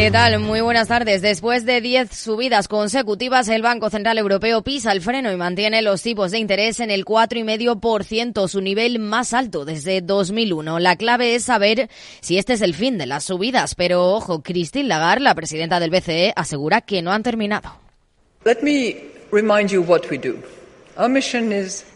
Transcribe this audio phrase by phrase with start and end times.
[0.00, 0.38] ¿Qué tal?
[0.38, 1.20] Muy buenas tardes.
[1.20, 6.00] Después de 10 subidas consecutivas, el Banco Central Europeo pisa el freno y mantiene los
[6.00, 10.78] tipos de interés en el 4,5%, su nivel más alto desde 2001.
[10.78, 11.90] La clave es saber
[12.22, 15.90] si este es el fin de las subidas, pero ojo, Christine Lagarde, la presidenta del
[15.90, 17.70] BCE, asegura que no han terminado.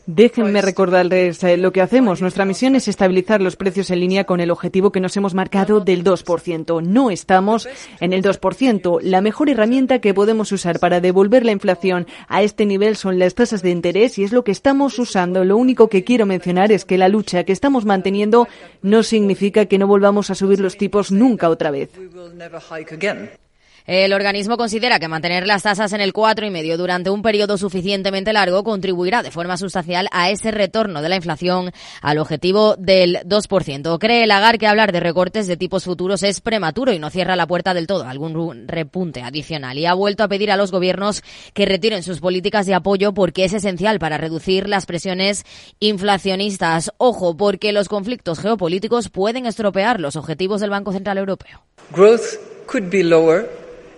[0.06, 2.22] Déjenme recordarles eh, lo que hacemos.
[2.22, 5.80] Nuestra misión es estabilizar los precios en línea con el objetivo que nos hemos marcado
[5.80, 6.82] del 2%.
[6.82, 7.68] No estamos
[8.00, 9.00] en el 2%.
[9.02, 13.34] La mejor herramienta que podemos usar para devolver la inflación a este nivel son las
[13.34, 15.44] tasas de interés y es lo que estamos usando.
[15.44, 18.48] Lo único que quiero mencionar es que la lucha que estamos manteniendo
[18.80, 21.90] no significa que no volvamos a subir los tipos nunca otra vez.
[23.86, 28.64] El organismo considera que mantener las tasas en el 4,5 durante un periodo suficientemente largo
[28.64, 33.98] contribuirá de forma sustancial a ese retorno de la inflación al objetivo del 2%.
[33.98, 37.46] Cree Lagar que hablar de recortes de tipos futuros es prematuro y no cierra la
[37.46, 39.76] puerta del todo algún repunte adicional.
[39.76, 43.44] Y ha vuelto a pedir a los gobiernos que retiren sus políticas de apoyo porque
[43.44, 45.44] es esencial para reducir las presiones
[45.78, 46.90] inflacionistas.
[46.96, 51.60] Ojo, porque los conflictos geopolíticos pueden estropear los objetivos del Banco Central Europeo.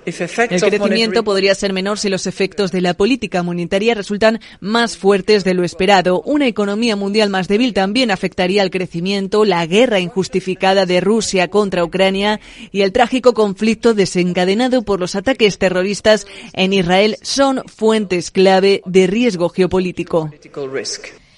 [0.06, 5.42] El crecimiento podría ser menor si los efectos de la política monetaria resultan más fuertes
[5.42, 6.22] de lo esperado.
[6.22, 11.84] Una economía mundial más débil también afectaría al crecimiento, la guerra injustificada de Rusia contra
[11.84, 12.40] Ucrania
[12.70, 19.08] y el trágico conflicto desencadenado por los ataques terroristas en Israel son fuentes clave de
[19.08, 20.30] riesgo geopolítico.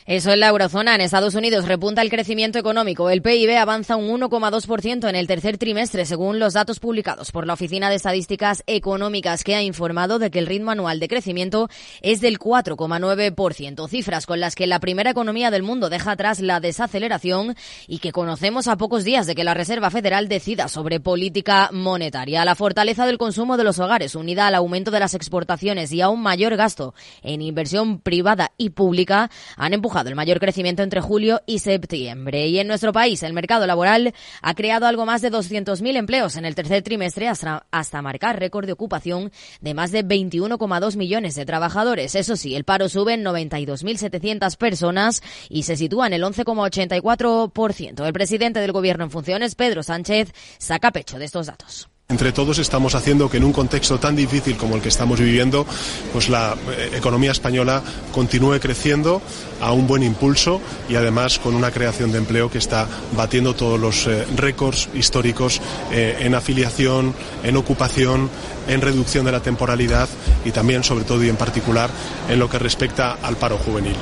[0.09, 0.95] Eso en la eurozona.
[0.95, 3.11] En Estados Unidos repunta el crecimiento económico.
[3.11, 7.53] El PIB avanza un 1,2% en el tercer trimestre, según los datos publicados por la
[7.53, 11.69] Oficina de Estadísticas Económicas, que ha informado de que el ritmo anual de crecimiento
[12.01, 13.87] es del 4,9%.
[13.87, 17.55] Cifras con las que la primera economía del mundo deja atrás la desaceleración
[17.87, 22.47] y que conocemos a pocos días de que la Reserva Federal decida sobre política monetaria.
[22.47, 26.09] La fortaleza del consumo de los hogares, unida al aumento de las exportaciones y a
[26.09, 31.43] un mayor gasto en inversión privada y pública, han empujado el mayor crecimiento entre julio
[31.47, 32.47] y septiembre.
[32.47, 36.45] Y en nuestro país, el mercado laboral ha creado algo más de 200.000 empleos en
[36.45, 41.47] el tercer trimestre hasta, hasta marcar récord de ocupación de más de 21,2 millones de
[41.47, 42.15] trabajadores.
[42.15, 48.07] Eso sí, el paro sube en 92.700 personas y se sitúa en el 11,84%.
[48.07, 51.89] El presidente del Gobierno en funciones, Pedro Sánchez, saca pecho de estos datos.
[52.11, 55.67] Entre todos estamos haciendo que en un contexto tan difícil como el que estamos viviendo,
[56.11, 57.83] pues la eh, economía española
[58.13, 59.21] continúe creciendo
[59.61, 63.79] a un buen impulso y además con una creación de empleo que está batiendo todos
[63.79, 65.61] los eh, récords históricos
[65.93, 67.15] eh, en afiliación,
[67.45, 68.31] en ocupación,
[68.69, 70.09] en reducción de la temporalidad
[70.47, 71.91] y también, sobre todo y en particular,
[72.31, 73.97] en lo que respecta al paro juvenil.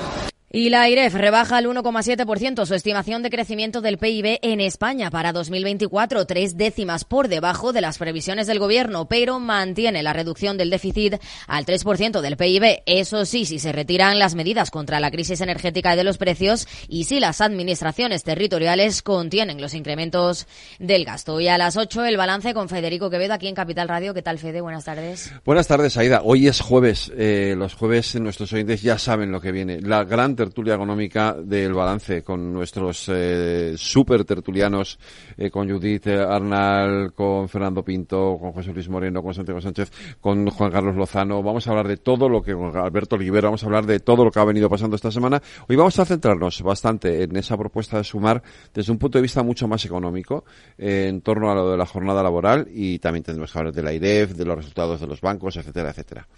[0.49, 5.33] Y la IREF rebaja al 1,7% su estimación de crecimiento del PIB en España para
[5.33, 10.71] 2024, tres décimas por debajo de las previsiones del gobierno, pero mantiene la reducción del
[10.71, 11.17] déficit
[11.49, 12.83] al 3% del PIB.
[12.87, 16.69] Eso sí, si se retiran las medidas contra la crisis energética y de los precios
[16.89, 20.47] y si las administraciones territoriales contienen los incrementos
[20.78, 21.41] del gasto.
[21.41, 24.15] Y a las 8 el balance con Federico Quevedo aquí en Capital Radio.
[24.15, 24.61] ¿Qué tal, Fede?
[24.61, 25.33] Buenas tardes.
[25.45, 26.21] Buenas tardes, Aida.
[26.23, 27.11] Hoy es jueves.
[27.17, 29.81] Eh, los jueves nuestros oyentes ya saben lo que viene.
[29.81, 34.98] La gran tertulia económica del balance con nuestros eh, super tertulianos,
[35.36, 40.48] eh, con Judith Arnal, con Fernando Pinto, con José Luis Moreno, con Santiago Sánchez, con
[40.50, 41.42] Juan Carlos Lozano.
[41.42, 44.24] Vamos a hablar de todo lo que, con Alberto Olivera, vamos a hablar de todo
[44.24, 45.42] lo que ha venido pasando esta semana.
[45.69, 48.42] Hoy vamos a centrarnos bastante en esa propuesta de sumar
[48.72, 50.44] desde un punto de vista mucho más económico,
[50.78, 53.82] eh, en torno a lo de la jornada laboral y también tendremos que hablar de
[53.82, 56.28] la IREF, de los resultados de los bancos, etcétera, etcétera.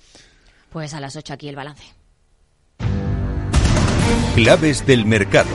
[0.71, 1.85] Pues a las 8 aquí el balance.
[4.35, 5.49] Claves del mercado.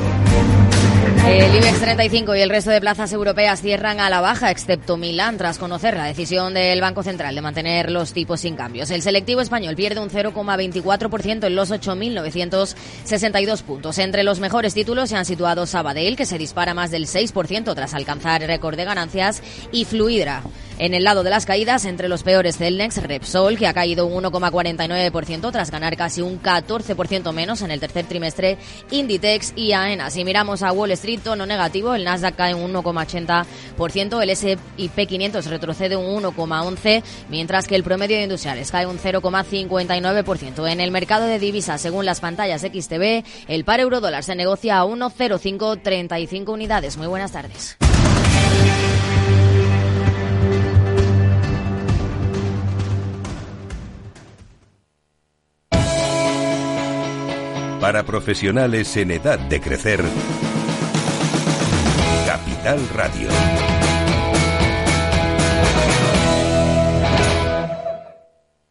[1.25, 5.37] El IBEX 35 y el resto de plazas europeas cierran a la baja, excepto Milán,
[5.37, 8.91] tras conocer la decisión del Banco Central de mantener los tipos sin cambios.
[8.91, 13.97] El selectivo español pierde un 0,24% en los 8.962 puntos.
[13.99, 17.93] Entre los mejores títulos se han situado Sabadell, que se dispara más del 6% tras
[17.93, 19.41] alcanzar récord de ganancias,
[19.71, 20.43] y Fluidra.
[20.79, 24.23] En el lado de las caídas, entre los peores Celnex, Repsol, que ha caído un
[24.23, 28.57] 1,49% tras ganar casi un 14% menos en el tercer trimestre,
[28.89, 30.09] Inditex y AENA.
[30.09, 35.05] Si miramos a Wall Street, estricto no negativo, el Nasdaq cae un 1,80%, el S&P
[35.05, 40.71] 500 retrocede un 1,11%, mientras que el promedio de industriales cae un 0,59%.
[40.71, 44.79] En el mercado de divisas, según las pantallas XTB, el par euro dólar se negocia
[44.79, 46.95] a 1,0535 unidades.
[46.95, 47.77] Muy buenas tardes.
[57.81, 60.01] Para profesionales en edad de crecer,
[62.63, 63.27] Radio.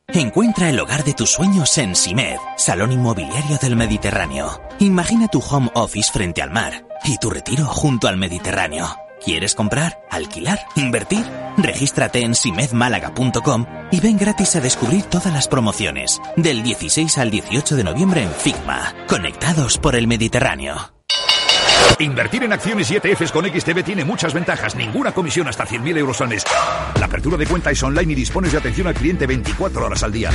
[0.09, 4.63] Encuentra el hogar de tus sueños en Simed, Salón Inmobiliario del Mediterráneo.
[4.79, 8.89] Imagina tu home office frente al mar y tu retiro junto al Mediterráneo.
[9.23, 11.27] ¿Quieres comprar, alquilar, invertir?
[11.59, 17.77] Regístrate en simedmálaga.com y ven gratis a descubrir todas las promociones del 16 al 18
[17.77, 21.02] de noviembre en Figma, conectados por el Mediterráneo.
[21.99, 24.75] Invertir en acciones y ETFs con XTB tiene muchas ventajas.
[24.75, 26.45] Ninguna comisión hasta 100.000 euros al mes.
[26.99, 30.13] La apertura de cuenta es online y dispones de atención al cliente 24 horas al
[30.13, 30.31] día.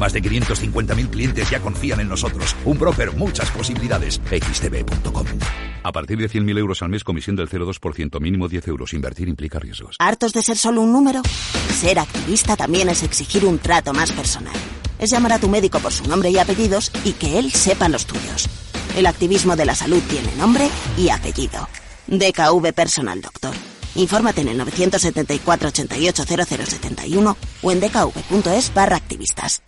[0.00, 2.56] Más de 550.000 clientes ya confían en nosotros.
[2.64, 4.20] Un broker, muchas posibilidades.
[4.28, 5.26] XTB.com.
[5.82, 8.92] A partir de 100.000 euros al mes, comisión del 0,2%, mínimo 10 euros.
[8.92, 9.96] Invertir implica riesgos.
[9.98, 11.22] ¿Hartos de ser solo un número?
[11.70, 14.54] Ser activista también es exigir un trato más personal.
[14.98, 18.04] Es llamar a tu médico por su nombre y apellidos y que él sepa los
[18.06, 18.48] tuyos.
[18.96, 21.68] El activismo de la salud tiene nombre y apellido.
[22.06, 23.54] DKV Personal Doctor.
[23.94, 29.62] Infórmate en el 974 88 0071 o en dkv.es barra activistas.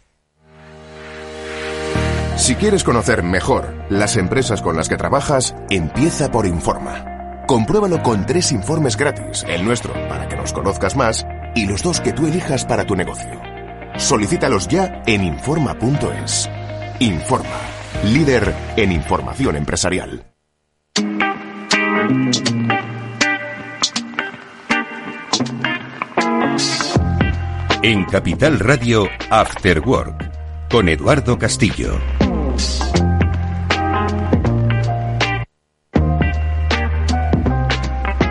[2.37, 7.45] Si quieres conocer mejor las empresas con las que trabajas, empieza por Informa.
[7.47, 12.01] Compruébalo con tres informes gratis, el nuestro para que nos conozcas más y los dos
[12.01, 13.41] que tú elijas para tu negocio.
[13.99, 16.49] Solicítalos ya en Informa.es.
[17.01, 17.61] Informa,
[18.05, 20.25] líder en información empresarial.
[27.83, 31.99] En Capital Radio, After Work, con Eduardo Castillo.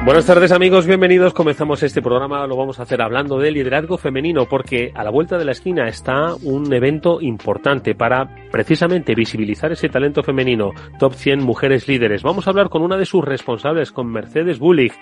[0.09, 1.35] Buenas tardes amigos, bienvenidos.
[1.35, 5.37] Comenzamos este programa, lo vamos a hacer hablando de liderazgo femenino porque a la vuelta
[5.37, 11.43] de la esquina está un evento importante para precisamente visibilizar ese talento femenino, Top 100
[11.43, 12.23] Mujeres Líderes.
[12.23, 14.93] Vamos a hablar con una de sus responsables, con Mercedes Bullig,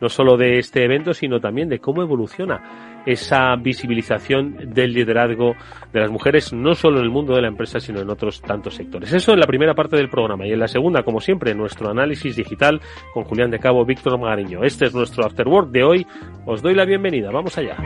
[0.00, 5.54] no solo de este evento, sino también de cómo evoluciona esa visibilización del liderazgo
[5.92, 8.74] de las mujeres, no solo en el mundo de la empresa, sino en otros tantos
[8.74, 9.12] sectores.
[9.12, 12.36] Eso en la primera parte del programa y en la segunda, como siempre, nuestro análisis
[12.36, 12.80] digital
[13.14, 14.64] con Julián de Cabo, Víctor Magariño.
[14.64, 16.06] Este es nuestro Afterwork de hoy.
[16.44, 17.30] Os doy la bienvenida.
[17.30, 17.76] Vamos allá.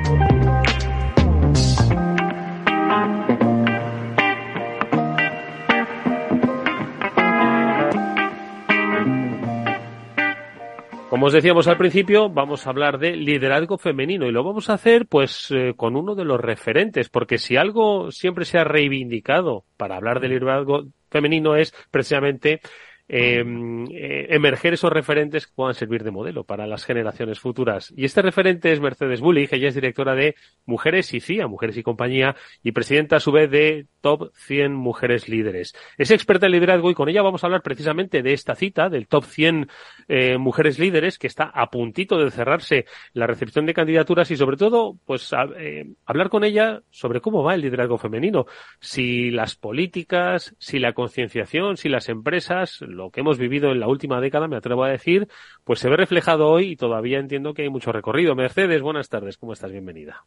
[11.20, 14.72] Como os decíamos al principio, vamos a hablar de liderazgo femenino y lo vamos a
[14.72, 19.67] hacer pues eh, con uno de los referentes, porque si algo siempre se ha reivindicado
[19.76, 22.62] para hablar de liderazgo femenino es precisamente
[23.12, 27.92] Em, eh, emerger esos referentes que puedan servir de modelo para las generaciones futuras.
[27.96, 31.82] Y este referente es Mercedes Bullig, ella es directora de Mujeres y CIA, Mujeres y
[31.82, 35.74] Compañía, y presidenta a su vez de Top 100 Mujeres Líderes.
[35.98, 39.08] Es experta en liderazgo y con ella vamos a hablar precisamente de esta cita, del
[39.08, 39.66] Top 100
[40.06, 44.56] eh, Mujeres Líderes, que está a puntito de cerrarse la recepción de candidaturas y sobre
[44.56, 48.46] todo, pues eh, hablar con ella sobre cómo va el liderazgo femenino,
[48.78, 53.88] si las políticas, si la concienciación, si las empresas, lo que hemos vivido en la
[53.88, 55.26] última década, me atrevo a decir,
[55.64, 58.35] pues se ve reflejado hoy y todavía entiendo que hay mucho recorrido.
[58.35, 59.73] Mercedes, buenas tardes, ¿cómo estás?
[59.73, 60.25] Bienvenida.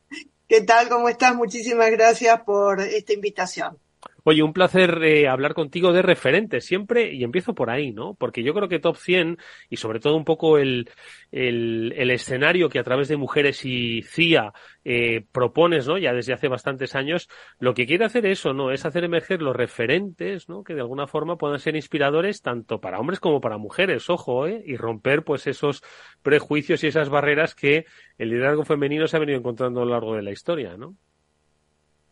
[0.48, 0.90] ¿Qué tal?
[0.90, 1.36] ¿Cómo estás?
[1.36, 3.78] Muchísimas gracias por esta invitación.
[4.25, 8.13] Oye, un placer eh, hablar contigo de referentes siempre, y empiezo por ahí, ¿no?
[8.15, 9.37] Porque yo creo que Top 100,
[9.69, 10.89] y sobre todo un poco el,
[11.31, 14.53] el, el escenario que a través de Mujeres y CIA
[14.85, 15.97] eh, propones, ¿no?
[15.97, 17.27] Ya desde hace bastantes años,
[17.59, 18.71] lo que quiere hacer eso, ¿no?
[18.71, 20.63] Es hacer emerger los referentes, ¿no?
[20.63, 24.63] Que de alguna forma puedan ser inspiradores tanto para hombres como para mujeres, ojo, ¿eh?
[24.65, 25.83] Y romper, pues, esos
[26.21, 27.85] prejuicios y esas barreras que
[28.18, 30.95] el liderazgo femenino se ha venido encontrando a lo largo de la historia, ¿no?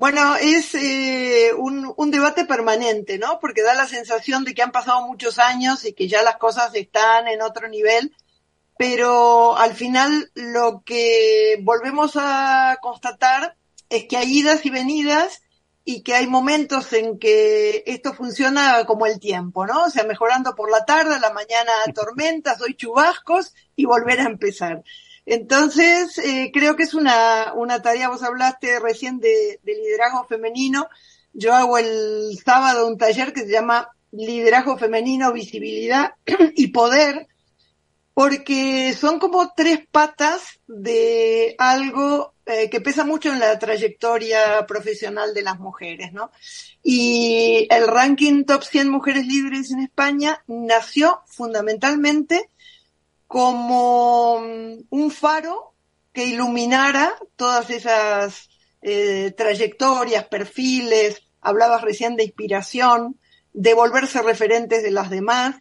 [0.02, 3.40] Bueno, es eh, un, un, debate permanente, ¿no?
[3.40, 6.74] Porque da la sensación de que han pasado muchos años y que ya las cosas
[6.74, 8.12] están en otro nivel,
[8.80, 13.56] pero al final lo que volvemos a constatar
[13.90, 15.44] es que hay idas y venidas
[15.86, 19.84] y que hay momentos en que esto funciona como el tiempo, ¿no?
[19.84, 24.26] O sea, mejorando por la tarde, a la mañana tormentas, hoy chubascos y volver a
[24.26, 24.82] empezar.
[25.26, 30.88] Entonces, eh, creo que es una, una tarea, vos hablaste recién de, de, liderazgo femenino,
[31.34, 36.16] yo hago el sábado un taller que se llama Liderazgo Femenino, Visibilidad
[36.56, 37.28] y Poder,
[38.14, 45.34] porque son como tres patas de algo eh, que pesa mucho en la trayectoria profesional
[45.34, 46.32] de las mujeres, ¿no?
[46.84, 52.51] Y el ranking Top 100 Mujeres Libres en España nació fundamentalmente
[53.32, 55.74] como mm, un faro
[56.12, 58.50] que iluminara todas esas
[58.82, 63.18] eh, trayectorias, perfiles, hablabas recién de inspiración,
[63.54, 65.56] de volverse referentes de las demás.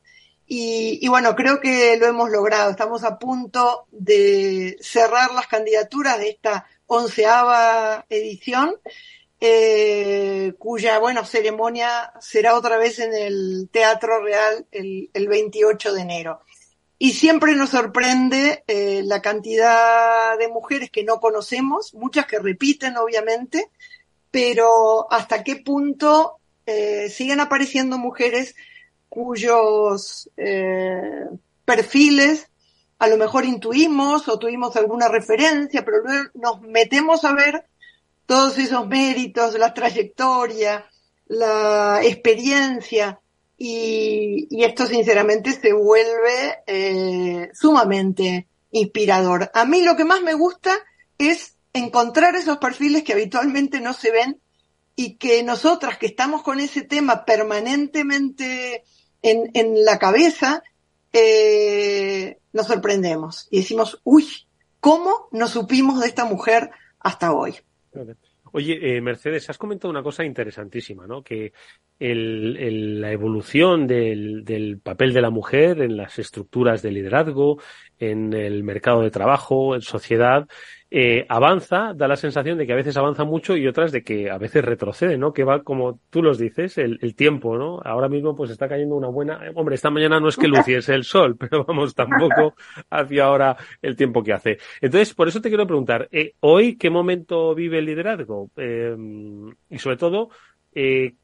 [0.52, 2.72] Y, bueno, creo que lo hemos logrado.
[2.72, 8.74] Estamos a punto de cerrar las candidaturas de esta onceava edición,
[9.40, 16.00] eh, cuya, bueno, ceremonia será otra vez en el Teatro Real el, el 28 de
[16.00, 16.40] enero.
[17.02, 22.98] Y siempre nos sorprende eh, la cantidad de mujeres que no conocemos, muchas que repiten,
[22.98, 23.70] obviamente,
[24.30, 28.54] pero hasta qué punto eh, siguen apareciendo mujeres
[29.08, 31.24] cuyos eh,
[31.64, 32.50] perfiles
[32.98, 37.64] a lo mejor intuimos o tuvimos alguna referencia, pero luego nos metemos a ver
[38.26, 40.84] todos esos méritos, la trayectoria,
[41.28, 43.18] la experiencia,
[43.62, 49.50] y, esto sinceramente se vuelve eh, sumamente inspirador.
[49.52, 50.72] A mí lo que más me gusta
[51.18, 54.40] es encontrar esos perfiles que habitualmente no se ven
[54.96, 58.82] y que nosotras que estamos con ese tema permanentemente
[59.20, 60.62] en, en la cabeza,
[61.12, 64.26] eh, nos sorprendemos y decimos, uy,
[64.80, 67.56] ¿cómo nos supimos de esta mujer hasta hoy?
[68.52, 71.22] Oye, eh, Mercedes, has comentado una cosa interesantísima, ¿no?
[71.22, 71.52] Que
[72.00, 77.58] el, el, la evolución del, del, papel de la mujer en las estructuras de liderazgo,
[77.98, 80.48] en el mercado de trabajo, en sociedad,
[80.90, 84.30] eh, avanza, da la sensación de que a veces avanza mucho y otras de que
[84.30, 85.32] a veces retrocede, ¿no?
[85.32, 87.80] Que va, como tú los dices, el, el tiempo, ¿no?
[87.84, 89.38] Ahora mismo pues está cayendo una buena...
[89.54, 92.54] Hombre, esta mañana no es que luciese el sol, pero vamos, tampoco
[92.88, 94.58] hacia ahora el tiempo que hace.
[94.80, 98.50] Entonces, por eso te quiero preguntar, eh, ¿hoy qué momento vive el liderazgo?
[98.56, 98.96] Eh,
[99.68, 100.30] y sobre todo,
[100.74, 101.14] eh,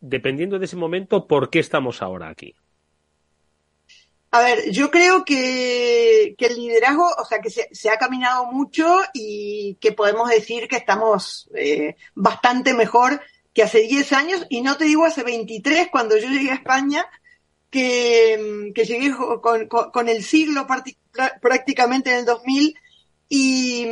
[0.00, 2.54] dependiendo de ese momento, ¿por qué estamos ahora aquí?
[4.32, 9.76] A ver, yo creo que, el liderazgo, o sea, que se, ha caminado mucho y
[9.80, 13.20] que podemos decir que estamos eh, bastante mejor
[13.52, 17.04] que hace 10 años, y no te digo hace 23, cuando yo llegué a España,
[17.70, 20.66] que, llegué con el siglo
[21.40, 22.76] prácticamente en el 2000,
[23.28, 23.86] y,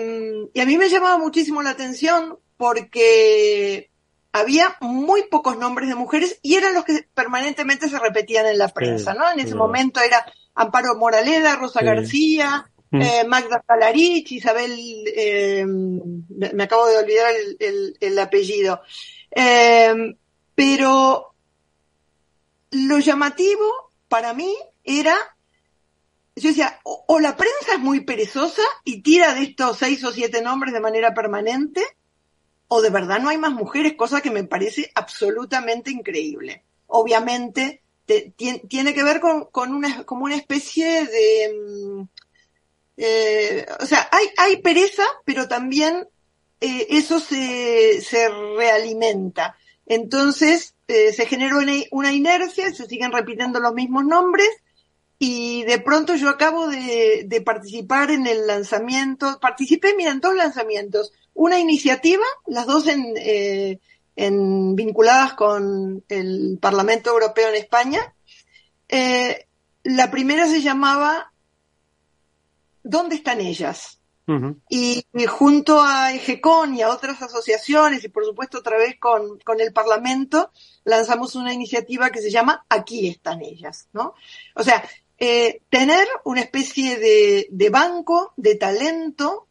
[0.55, 3.91] y a mí me llamaba muchísimo la atención porque
[4.33, 8.69] había muy pocos nombres de mujeres y eran los que permanentemente se repetían en la
[8.69, 9.31] prensa, ¿no?
[9.31, 16.87] En ese momento era Amparo Moraleda, Rosa García, eh, Magda Salarich, Isabel, eh, me acabo
[16.87, 18.83] de olvidar el, el, el apellido.
[19.31, 20.17] Eh,
[20.55, 21.35] pero
[22.71, 24.55] lo llamativo para mí
[24.85, 25.17] era,
[26.37, 30.13] yo decía, o, o la prensa es muy perezosa y tira de estos seis o
[30.13, 31.83] siete nombres de manera permanente,
[32.69, 36.65] o de verdad no hay más mujeres, cosa que me parece absolutamente increíble.
[36.87, 42.07] Obviamente te, tiene, que ver con, con, una, como una especie de...
[42.97, 46.09] Eh, o sea, hay, hay pereza, pero también
[46.61, 49.57] eh, eso se, se realimenta.
[49.87, 54.49] Entonces eh, se genera una, una inercia, se siguen repitiendo los mismos nombres
[55.19, 60.35] y de pronto yo acabo de, de, participar en el lanzamiento, participé, mira, en dos
[60.37, 63.81] lanzamientos, una iniciativa, las dos en, eh,
[64.15, 68.15] en vinculadas con el Parlamento Europeo en España.
[68.89, 69.47] Eh,
[69.85, 71.33] la primera se llamaba
[72.83, 74.01] ¿Dónde están ellas?
[74.27, 74.61] Uh -huh.
[74.69, 79.39] y, y, junto a EGECON y a otras asociaciones y por supuesto otra vez con,
[79.39, 80.53] con el Parlamento
[80.85, 84.13] lanzamos una iniciativa que se llama Aquí están ellas, ¿no?
[84.55, 84.85] O sea,
[85.19, 89.49] eh, tener una especie de, de banco de talento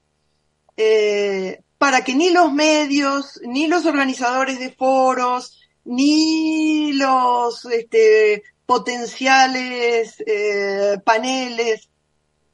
[0.77, 10.23] eh, para que ni los medios, ni los organizadores de foros, ni los este, potenciales
[10.25, 11.89] eh, paneles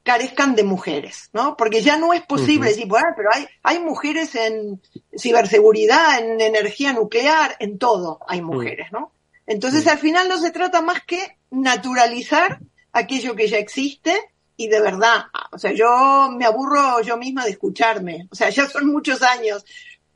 [0.02, 1.56] carezcan de mujeres, ¿no?
[1.56, 2.74] Porque ya no es posible uh -huh.
[2.74, 4.82] decir, bueno, pero hay, hay mujeres en
[5.16, 9.12] ciberseguridad, en energía nuclear, en todo hay mujeres, ¿no?
[9.46, 9.92] Entonces, uh -huh.
[9.92, 12.60] al final no se trata más que naturalizar
[12.94, 14.12] aquello que ya existe
[14.56, 18.66] y de verdad, o sea, yo me aburro yo misma de escucharme, o sea, ya
[18.66, 19.64] son muchos años,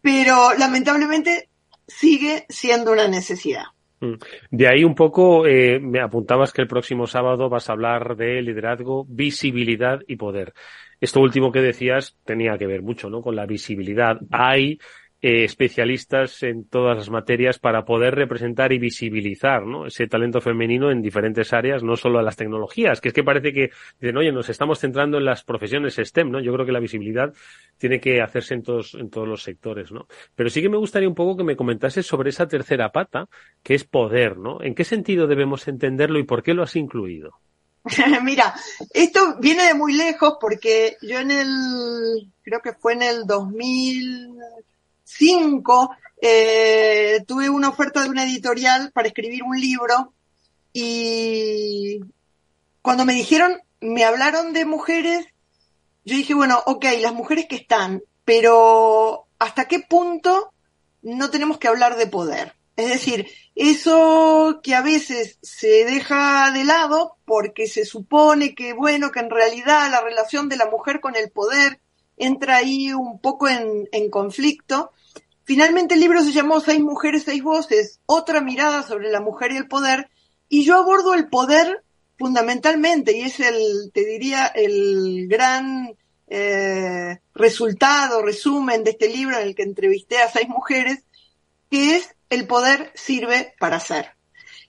[0.01, 1.49] pero lamentablemente
[1.87, 3.65] sigue siendo una necesidad.
[4.01, 4.15] Mm.
[4.51, 8.41] De ahí un poco eh, me apuntabas que el próximo sábado vas a hablar de
[8.43, 10.55] liderazgo, visibilidad y poder.
[11.01, 13.23] Esto último que decías tenía que ver mucho, ¿no?
[13.23, 14.19] Con la visibilidad.
[14.31, 14.79] Hay
[15.21, 19.87] eh, especialistas en todas las materias para poder representar y visibilizar ¿no?
[19.87, 23.53] ese talento femenino en diferentes áreas, no solo a las tecnologías, que es que parece
[23.53, 23.71] que
[24.01, 26.41] dicen, oye, nos estamos centrando en las profesiones STEM, ¿no?
[26.41, 27.33] Yo creo que la visibilidad
[27.79, 30.07] tiene que hacerse en todos, en todos los sectores, ¿no?
[30.37, 33.29] Pero sí que me gustaría un poco que me comentases sobre esa tercera pata,
[33.63, 34.63] que es poder, ¿no?
[34.63, 37.41] ¿En qué sentido debemos entenderlo y por qué lo has incluido?
[38.23, 38.55] Mira,
[38.93, 44.39] esto viene de muy lejos porque yo en el, creo que fue en el 2000,
[45.09, 50.13] 2005 eh, tuve una oferta de una editorial para escribir un libro
[50.73, 52.01] y
[52.83, 55.27] cuando me dijeron, me hablaron de mujeres,
[56.05, 60.53] yo dije, bueno, ok, las mujeres que están, pero ¿hasta qué punto
[61.03, 62.55] no tenemos que hablar de poder?
[62.77, 69.11] Es decir, eso que a veces se deja de lado porque se supone que, bueno,
[69.11, 71.81] que en realidad la relación de la mujer con el poder
[72.17, 74.93] entra ahí un poco en conflicto.
[75.49, 79.57] Finalmente el libro se llamó Seis mujeres, seis voces, otra mirada sobre la mujer y
[79.57, 80.11] el poder,
[80.47, 81.83] y yo abordo el poder
[82.19, 89.49] fundamentalmente, y es el, te diría, el gran eh, resultado, resumen de este libro en
[89.49, 91.07] el que entrevisté a seis mujeres,
[91.71, 94.11] que es el poder sirve para hacer.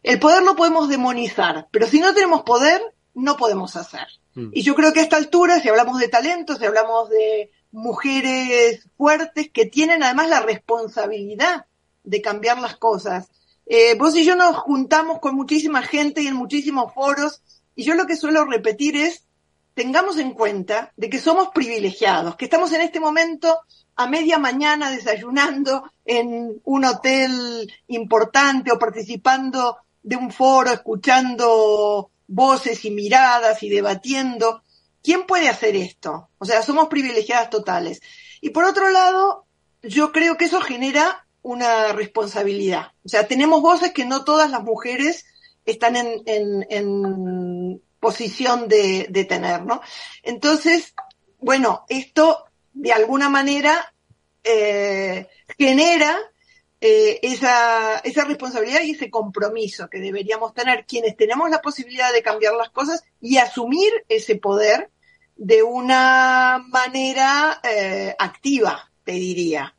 [0.02, 2.82] El poder lo podemos demonizar, pero si no tenemos poder,
[3.14, 4.08] no podemos hacer.
[4.34, 4.52] Mm.
[4.54, 8.88] Y yo creo que a esta altura, si hablamos de talentos, si hablamos de mujeres
[8.98, 11.66] fuertes que tienen además la responsabilidad
[12.04, 13.30] de cambiar las cosas.
[13.66, 17.42] Eh, vos y yo nos juntamos con muchísima gente y en muchísimos foros,
[17.76, 19.24] y yo lo que suelo repetir es,
[19.76, 23.60] tengamos en cuenta de que somos privilegiados, que estamos en este momento
[23.96, 32.86] a media mañana desayunando en un hotel importante o participando de un foro, escuchando voces
[32.86, 34.64] y miradas y debatiendo.
[35.04, 36.30] ¿Quién puede hacer esto?
[36.38, 38.02] O sea, somos privilegiadas totales.
[38.42, 39.46] Y por otro lado,
[39.82, 42.92] yo creo que eso genera una responsabilidad.
[43.06, 45.26] O sea, tenemos voces que no todas las mujeres
[45.66, 49.82] están en, en, posición de, tener, ¿no?
[50.24, 50.94] Entonces,
[51.40, 53.94] bueno, esto de alguna manera
[54.44, 55.28] eh,
[55.58, 56.18] genera
[56.82, 62.54] eh, esa, responsabilidad y ese compromiso que deberíamos tener quienes tenemos la posibilidad de cambiar
[62.54, 64.90] las cosas y asumir ese poder
[65.36, 69.76] de una manera eh, activa, te diría.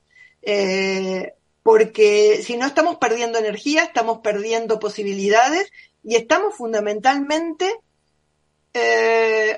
[1.62, 5.70] porque si no estamos perdiendo energía, estamos perdiendo posibilidades
[6.02, 7.76] y estamos fundamentalmente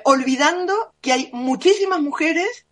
[0.05, 2.65] olvidando que hay muchísimas mujeres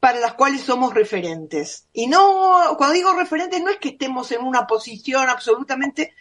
[0.00, 1.86] para las cuales somos referentes.
[1.92, 6.14] Y no, cuando digo referentes, no es que estemos en una posición absolutamente,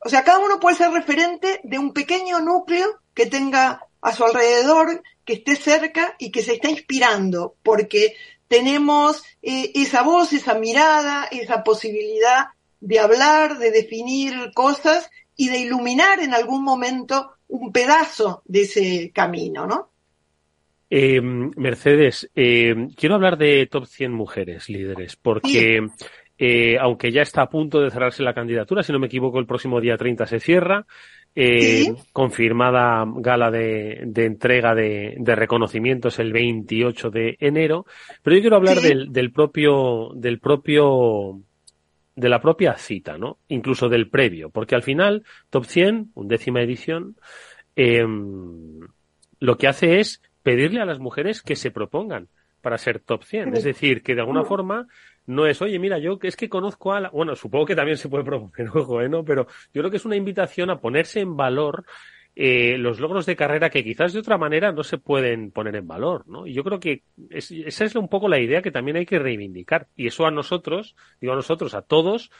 [0.00, 4.24] o sea, cada uno puede ser referente de un pequeño núcleo que tenga a su
[4.24, 10.54] alrededor, que esté cerca y que se está inspirando, porque tenemos eh, esa voz, esa
[10.54, 12.46] mirada, esa posibilidad
[12.80, 19.12] de hablar, de definir cosas y de iluminar en algún momento un pedazo de ese
[19.14, 19.90] camino, ¿no?
[20.90, 25.86] Eh, Mercedes, eh, quiero hablar de top 100 mujeres líderes, porque
[26.38, 29.46] eh, aunque ya está a punto de cerrarse la candidatura, si no me equivoco, el
[29.46, 30.86] próximo día 30 se cierra,
[31.34, 37.86] eh, confirmada gala de, de entrega de, de, reconocimientos el 28 de enero,
[38.22, 41.42] pero yo quiero hablar del, del propio, del propio
[42.16, 43.38] de la propia cita, ¿no?
[43.48, 47.16] Incluso del previo, porque al final, Top 100, undécima edición,
[47.76, 48.04] eh,
[49.40, 52.28] lo que hace es pedirle a las mujeres que se propongan
[52.62, 53.54] para ser top 100.
[53.54, 54.86] Es decir, que de alguna forma
[55.26, 57.10] no es, oye, mira, yo es que conozco a la...
[57.10, 59.10] Bueno, supongo que también se puede proponer, ojo, ¿eh?
[59.10, 59.22] ¿no?
[59.26, 61.84] Pero yo creo que es una invitación a ponerse en valor
[62.34, 65.86] eh, los logros de carrera que quizás de otra manera no se pueden poner en
[65.86, 66.46] valor, ¿no?
[66.46, 69.88] Y yo creo que esa es un poco la idea que también hay que reivindicar.
[69.96, 72.30] Y eso a nosotros, digo a nosotros, a todos,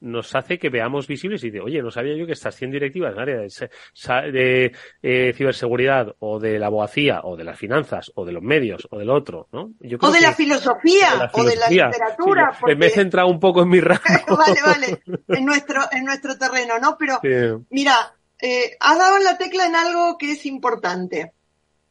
[0.00, 3.14] nos hace que veamos visibles y de, oye, no sabía yo que estas 100 directivas
[3.14, 8.24] en área de, de eh, ciberseguridad o de la abogacía o de las finanzas o
[8.24, 9.70] de los medios o del otro, ¿no?
[9.80, 12.56] Yo o, de la filosofía, o de la literatura.
[12.76, 14.36] Me he centrado un poco en mi rango.
[14.36, 16.96] vale, vale, en nuestro, en nuestro terreno, ¿no?
[16.98, 17.20] Pero,
[17.70, 21.32] mira, eh, has dado la tecla en algo que es importante.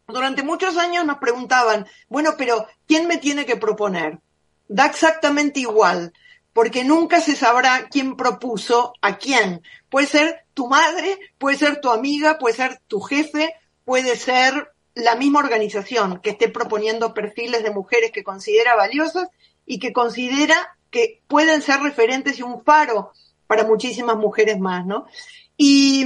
[0.08, 4.20] Durante muchos años nos preguntaban, bueno, pero ¿quién me tiene que proponer?
[4.68, 6.14] Da exactamente igual
[6.56, 9.62] porque nunca se sabrá quién propuso a quién.
[9.90, 15.18] Puede ser tu madre, puede ser tu amiga, puede ser tu jefe, puede ser la
[15.18, 19.28] misma organización que esté proponiendo perfiles de mujeres que considera valiosas
[19.66, 23.12] y que considera que pueden ser referentes y un faro
[23.48, 25.08] para muchísimas mujeres más, ¿no?
[25.58, 26.06] Y,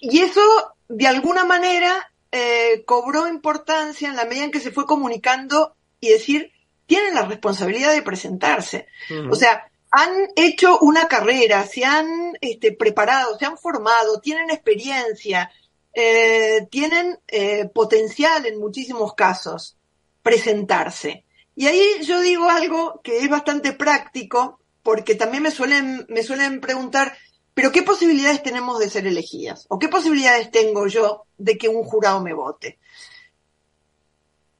[0.00, 0.42] y eso,
[0.88, 6.08] de alguna manera, eh, cobró importancia en la medida en que se fue comunicando y
[6.08, 6.50] decir,
[6.86, 8.88] tienen la responsabilidad de presentarse.
[9.30, 15.52] O sea, han hecho una carrera, se han este, preparado, se han formado, tienen experiencia,
[15.92, 19.76] eh, tienen eh, potencial en muchísimos casos
[20.20, 21.24] presentarse.
[21.54, 26.60] Y ahí yo digo algo que es bastante práctico, porque también me suelen, me suelen
[26.60, 27.16] preguntar,
[27.54, 29.64] pero ¿qué posibilidades tenemos de ser elegidas?
[29.68, 32.80] ¿O qué posibilidades tengo yo de que un jurado me vote?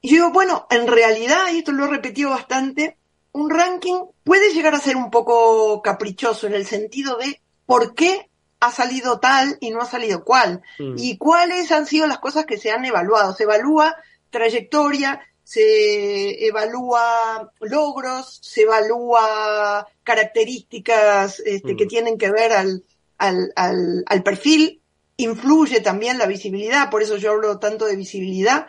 [0.01, 2.99] Y yo digo, bueno, en realidad, y esto lo he repetido bastante,
[3.35, 8.31] un ranking puede llegar a ser un poco caprichoso en el sentido de por qué
[8.61, 10.63] ha salido tal y no ha salido cual.
[10.79, 10.95] Mm.
[10.97, 13.35] Y cuáles han sido las cosas que se han evaluado.
[13.35, 13.97] Se evalúa
[14.31, 22.85] trayectoria, se evalúa logros, se evalúa características este, que tienen que ver al,
[23.19, 24.81] al, al, al perfil,
[25.17, 28.67] influye también la visibilidad, por eso yo hablo tanto de visibilidad.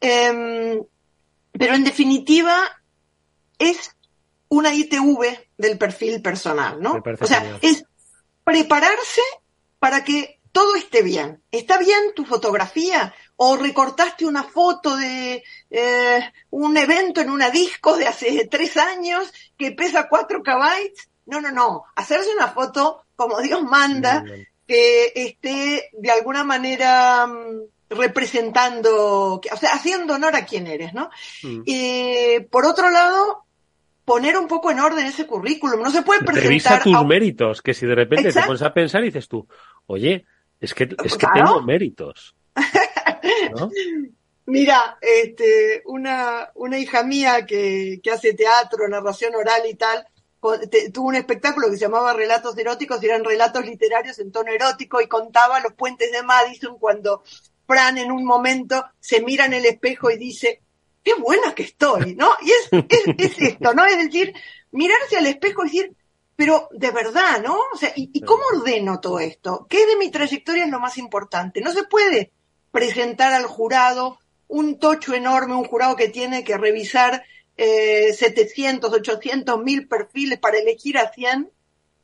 [0.00, 0.80] Em,
[1.52, 2.77] pero en definitiva
[3.58, 3.94] es
[4.48, 7.02] una ITV del perfil personal, ¿no?
[7.20, 7.58] O sea, genial.
[7.62, 7.84] es
[8.44, 9.22] prepararse
[9.78, 11.42] para que todo esté bien.
[11.52, 13.14] ¿Está bien tu fotografía?
[13.36, 19.32] ¿O recortaste una foto de eh, un evento en una disco de hace tres años
[19.56, 21.08] que pesa cuatro kbytes?
[21.26, 21.84] No, no, no.
[21.94, 24.24] Hacerse una foto como Dios manda,
[24.66, 31.10] que esté de alguna manera mm, representando, o sea, haciendo honor a quien eres, ¿no?
[31.42, 31.62] Mm.
[31.64, 33.44] Y por otro lado,
[34.08, 35.82] poner un poco en orden ese currículum.
[35.82, 38.62] No se puede Revisa presentar tus a un- méritos, que si de repente te pones
[38.62, 39.46] a pensar y dices tú,
[39.86, 40.24] oye,
[40.58, 41.34] es que, es que Claro.
[41.34, 42.34] tengo méritos.
[43.54, 43.70] ¿no?
[44.46, 50.06] Mira, este, una, una hija mía que, que hace teatro, narración oral y tal,
[50.70, 54.50] te- tuvo un espectáculo que se llamaba Relatos eróticos, y eran relatos literarios en tono
[54.50, 57.22] erótico, y contaba los puentes de Madison cuando
[57.66, 60.62] Fran en un momento se mira en el espejo y dice,
[61.08, 62.30] qué buena que estoy, ¿no?
[62.42, 63.84] Y es, es, es esto, ¿no?
[63.86, 64.34] Es decir,
[64.72, 65.96] mirarse al espejo y decir,
[66.36, 67.58] pero de verdad, ¿no?
[67.72, 69.66] O sea, ¿y, y cómo ordeno todo esto?
[69.70, 71.62] ¿Qué de mi trayectoria es lo más importante?
[71.62, 72.32] No se puede
[72.70, 74.18] presentar al jurado
[74.48, 77.24] un tocho enorme, un jurado que tiene que revisar
[77.56, 81.50] eh, 700, 800 mil perfiles para elegir a 100,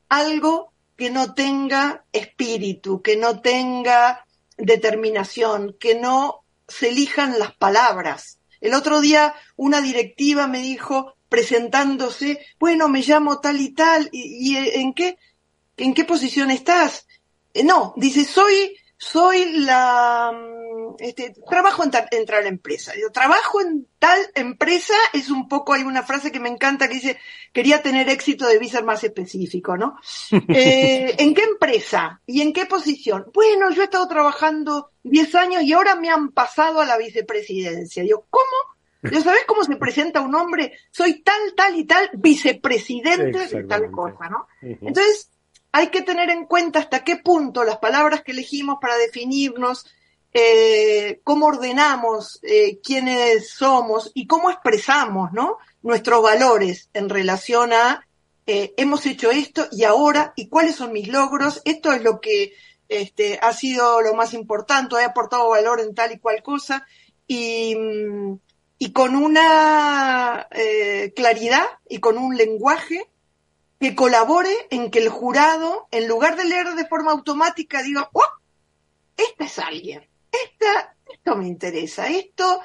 [0.08, 8.38] algo que no tenga espíritu, que no tenga determinación, que no se elijan las palabras.
[8.64, 14.52] El otro día una directiva me dijo, presentándose, bueno, me llamo tal y tal, y,
[14.52, 15.18] y ¿en qué,
[15.76, 17.06] en qué posición estás?
[17.52, 22.92] Eh, no, dice, soy, soy la, mm, este, trabajo en, tal- en tal empresa.
[23.00, 26.94] Yo trabajo en tal empresa, es un poco, hay una frase que me encanta que
[26.94, 27.18] dice,
[27.52, 29.96] quería tener éxito, debí ser más específico, ¿no?
[30.48, 32.20] Eh, ¿En qué empresa?
[32.26, 33.26] ¿Y en qué posición?
[33.34, 38.04] Bueno, yo he estado trabajando 10 años y ahora me han pasado a la vicepresidencia.
[38.04, 39.12] Yo, ¿cómo?
[39.12, 40.72] ¿Ya sabes cómo se presenta un hombre?
[40.90, 44.46] Soy tal, tal y tal vicepresidente de tal cosa, ¿no?
[44.62, 45.30] Entonces,
[45.72, 49.86] hay que tener en cuenta hasta qué punto las palabras que elegimos para definirnos,
[50.32, 55.58] eh, cómo ordenamos eh, quiénes somos y cómo expresamos, ¿no?
[55.82, 58.06] Nuestros valores en relación a
[58.46, 61.60] eh, hemos hecho esto y ahora y cuáles son mis logros.
[61.64, 62.54] Esto es lo que
[62.88, 64.96] este, ha sido lo más importante.
[64.96, 66.86] He aportado valor en tal y cual cosa
[67.26, 67.74] y,
[68.92, 73.10] con una eh, claridad y con un lenguaje
[73.80, 78.22] que colabore en que el jurado, en lugar de leer de forma automática, diga, ¡oh!
[79.16, 82.60] Esta es alguien, esta, esto me interesa, esto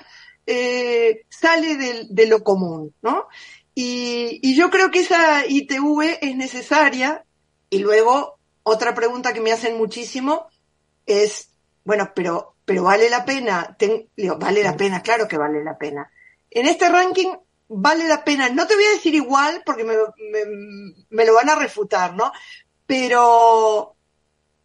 [0.46, 3.28] eh, sale de, lo común, ¿no?
[3.76, 7.24] Y, y yo creo que esa ITV es necesaria.
[7.70, 8.39] Y luego,
[8.70, 10.48] otra pregunta que me hacen muchísimo
[11.06, 11.50] es,
[11.84, 15.78] bueno, pero, pero vale la pena, Ten- digo, vale la pena, claro que vale la
[15.78, 16.10] pena.
[16.52, 17.32] En este ranking
[17.68, 21.50] vale la pena, no te voy a decir igual porque me, me- me lo van
[21.50, 22.32] a refutar, ¿no?
[22.86, 23.96] Pero,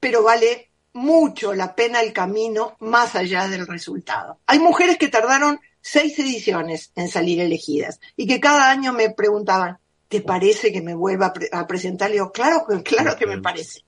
[0.00, 4.40] pero vale mucho la pena el camino más allá del resultado.
[4.46, 9.78] Hay mujeres que tardaron seis ediciones en salir elegidas y que cada año me preguntaban,
[10.08, 12.08] ¿te parece que me vuelva a, pre- a presentar?
[12.10, 13.83] Le digo, claro, claro que me parece.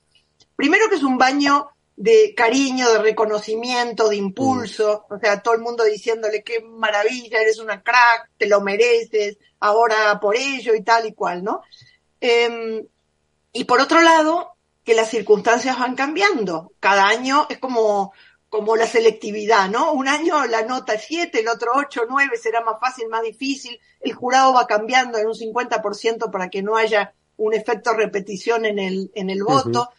[0.57, 5.61] Primero que es un baño de cariño, de reconocimiento, de impulso, o sea, todo el
[5.61, 11.05] mundo diciéndole qué maravilla, eres una crack, te lo mereces, ahora por ello y tal
[11.05, 11.61] y cual, ¿no?
[12.19, 12.85] Em,
[13.53, 16.71] y por otro lado, que las circunstancias van cambiando.
[16.79, 18.13] Cada año es como,
[18.49, 19.91] como la selectividad, ¿no?
[19.91, 23.79] Un año la nota es 7, el otro 8, 9, será más fácil, más difícil.
[23.99, 28.79] El jurado va cambiando en un 50% para que no haya un efecto repetición en
[28.79, 29.89] el, en el voto.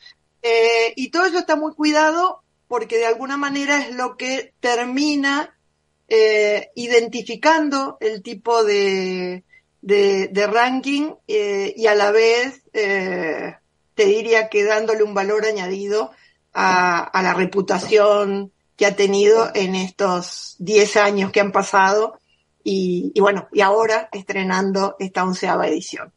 [0.42, 5.59] Eh, y todo eso está muy cuidado porque de alguna manera es lo que termina
[6.07, 9.44] eh, identificando el tipo de,
[9.81, 13.57] de, ranking eh, y a la vez eh,
[13.94, 16.12] te diría que dándole un valor añadido
[16.53, 22.18] a, la reputación que ha tenido en estos 10 años que han pasado
[22.64, 26.12] y bueno, y ahora estrenando esta onceava edición.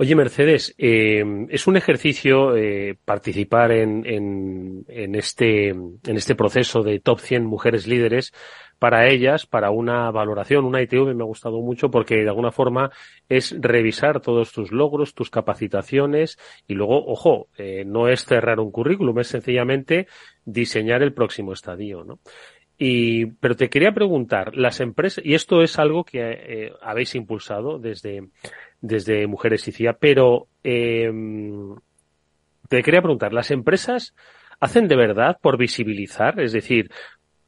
[0.00, 6.84] Oye, Mercedes, eh, es un ejercicio eh, participar en, en, en, este, en este proceso
[6.84, 8.32] de top 100 mujeres líderes,
[8.78, 12.92] para ellas, para una valoración, una ITV me ha gustado mucho porque de alguna forma
[13.28, 18.70] es revisar todos tus logros, tus capacitaciones y luego, ojo, eh, no es cerrar un
[18.70, 20.06] currículum, es sencillamente
[20.44, 22.20] diseñar el próximo estadio, ¿no?
[22.80, 28.28] Y, pero te quería preguntar, las empresas, y esto es algo que habéis impulsado desde,
[28.80, 31.10] desde Mujeres y CIA, pero eh,
[32.68, 34.14] te quería preguntar, ¿las empresas
[34.60, 36.40] hacen de verdad por visibilizar?
[36.40, 36.90] Es decir,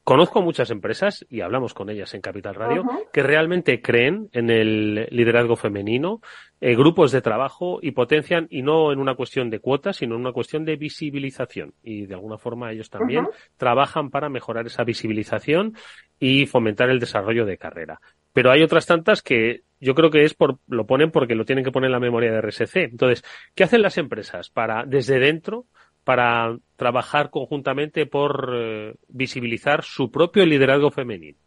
[0.03, 5.07] Conozco muchas empresas, y hablamos con ellas en Capital Radio, que realmente creen en el
[5.11, 6.21] liderazgo femenino,
[6.59, 10.21] eh, grupos de trabajo y potencian, y no en una cuestión de cuotas, sino en
[10.21, 11.75] una cuestión de visibilización.
[11.83, 15.75] Y de alguna forma ellos también trabajan para mejorar esa visibilización
[16.19, 18.01] y fomentar el desarrollo de carrera.
[18.33, 21.65] Pero hay otras tantas que yo creo que es por, lo ponen porque lo tienen
[21.65, 22.75] que poner en la memoria de RSC.
[22.83, 23.23] Entonces,
[23.55, 25.65] ¿qué hacen las empresas para, desde dentro,
[26.03, 31.37] para trabajar conjuntamente por eh, visibilizar su propio liderazgo femenino?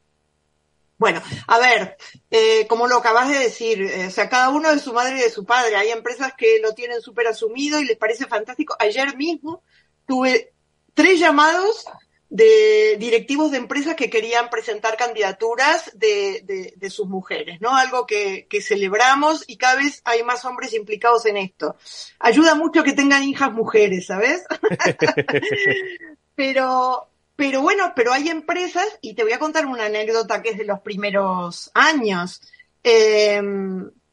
[0.96, 1.96] Bueno, a ver,
[2.30, 5.22] eh, como lo acabas de decir, eh, o sea, cada uno de su madre y
[5.22, 5.76] de su padre.
[5.76, 8.76] Hay empresas que lo tienen súper asumido y les parece fantástico.
[8.78, 9.62] Ayer mismo
[10.06, 10.52] tuve
[10.94, 11.86] tres llamados
[12.34, 17.76] de directivos de empresas que querían presentar candidaturas de, de, sus mujeres, ¿no?
[17.76, 21.76] Algo que, que, celebramos y cada vez hay más hombres implicados en esto.
[22.18, 24.42] Ayuda mucho que tengan hijas mujeres, ¿sabes?
[26.34, 30.58] pero, pero bueno, pero hay empresas, y te voy a contar una anécdota que es
[30.58, 32.40] de los primeros años.
[32.82, 33.40] Eh,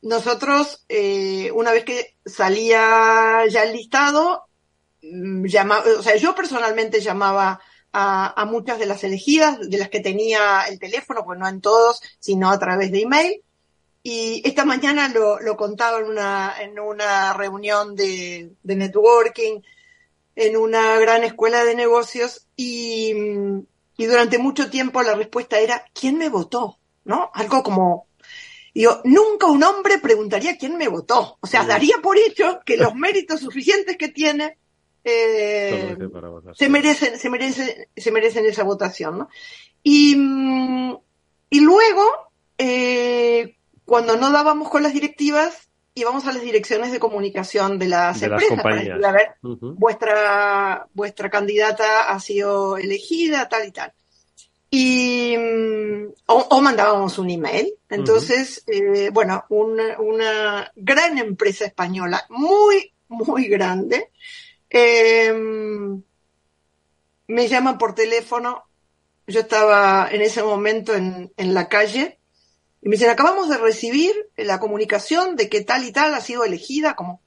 [0.03, 4.45] nosotros, eh, una vez que salía ya el listado,
[5.01, 7.59] mm, llamaba, o sea, yo personalmente llamaba
[7.93, 12.01] a, muchas de las elegidas, de las que tenía el teléfono, pues no en todos,
[12.19, 13.41] sino a través de email.
[14.03, 19.61] Y esta mañana lo, lo contaba en una, en una reunión de, de networking
[20.35, 23.13] en una gran escuela de negocios y,
[23.97, 26.79] y durante mucho tiempo la respuesta era, ¿quién me votó?
[27.03, 27.31] ¿No?
[27.33, 28.07] Algo como,
[28.73, 31.37] yo, nunca un hombre preguntaría quién me votó.
[31.41, 34.57] O sea, daría por hecho que los méritos suficientes que tiene
[35.03, 35.97] eh,
[36.53, 39.29] se merecen, se merecen, se merecen esa votación, ¿no?
[39.83, 40.15] Y,
[41.49, 42.03] y luego,
[42.57, 48.21] eh, cuando no dábamos con las directivas, íbamos a las direcciones de comunicación de las
[48.21, 53.93] empresas para decir, a ver, vuestra, vuestra candidata ha sido elegida, tal y tal.
[54.73, 55.35] Y,
[56.27, 57.73] o, mandábamos un email.
[57.89, 64.11] Entonces, eh, bueno, una, una gran empresa española, muy, muy grande,
[64.71, 65.33] eh,
[67.27, 68.63] me llaman por teléfono.
[69.27, 72.19] Yo estaba en ese momento en, en la calle
[72.81, 76.43] y me dicen, acabamos de recibir la comunicación de que tal y tal ha sido
[76.43, 77.21] elegida como...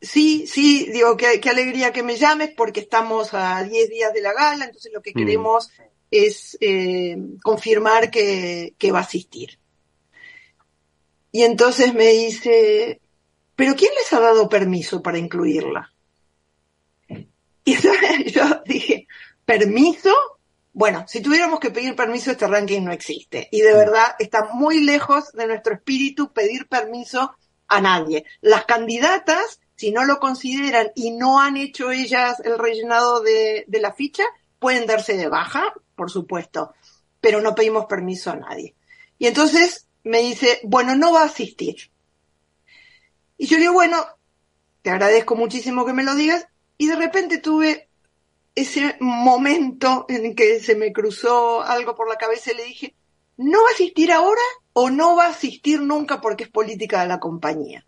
[0.00, 4.20] Sí, sí, digo, qué, qué alegría que me llames porque estamos a 10 días de
[4.20, 5.18] la gala, entonces lo que mm.
[5.18, 5.70] queremos
[6.10, 9.58] es eh, confirmar que, que va a asistir.
[11.32, 13.00] Y entonces me dice,
[13.56, 15.92] pero ¿quién les ha dado permiso para incluirla?
[17.64, 17.76] Y
[18.30, 19.06] yo dije,
[19.44, 20.12] ¿permiso?
[20.72, 23.48] Bueno, si tuviéramos que pedir permiso, este ranking no existe.
[23.50, 23.76] Y de mm.
[23.76, 27.36] verdad está muy lejos de nuestro espíritu pedir permiso
[27.68, 28.24] a nadie.
[28.40, 33.80] Las candidatas, si no lo consideran y no han hecho ellas el rellenado de, de
[33.80, 34.24] la ficha,
[34.58, 36.74] pueden darse de baja, por supuesto,
[37.20, 38.74] pero no pedimos permiso a nadie.
[39.18, 41.90] Y entonces me dice, bueno, no va a asistir.
[43.44, 44.02] Y yo digo, bueno,
[44.80, 46.48] te agradezco muchísimo que me lo digas.
[46.78, 47.90] Y de repente tuve
[48.54, 52.94] ese momento en que se me cruzó algo por la cabeza y le dije,
[53.36, 54.40] ¿no va a asistir ahora
[54.72, 57.86] o no va a asistir nunca porque es política de la compañía?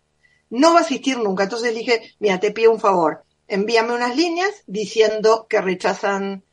[0.51, 1.45] No va a asistir nunca.
[1.45, 6.43] Entonces le dije, mira, te pido un favor, envíame unas líneas diciendo que rechazan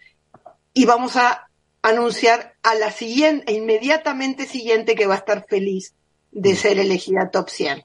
[0.72, 1.50] y vamos a
[1.82, 5.92] anunciar a la siguiente, inmediatamente siguiente que va a estar feliz
[6.32, 6.56] de mm.
[6.56, 7.84] ser elegida top 100.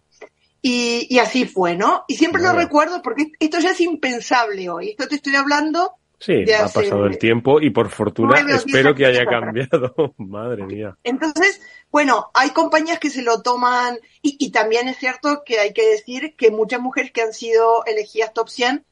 [0.61, 2.03] Y, y así fue, ¿no?
[2.07, 4.89] Y siempre lo recuerdo porque esto ya es impensable hoy.
[4.89, 5.93] Esto te estoy hablando.
[6.19, 9.93] Sí, ha pasado el tiempo y por fortuna espero que haya cambiado.
[10.17, 10.97] Madre mía.
[11.03, 15.71] Entonces, bueno, hay compañías que se lo toman y, y también es cierto que hay
[15.71, 18.85] que decir que muchas mujeres que han sido elegidas top 100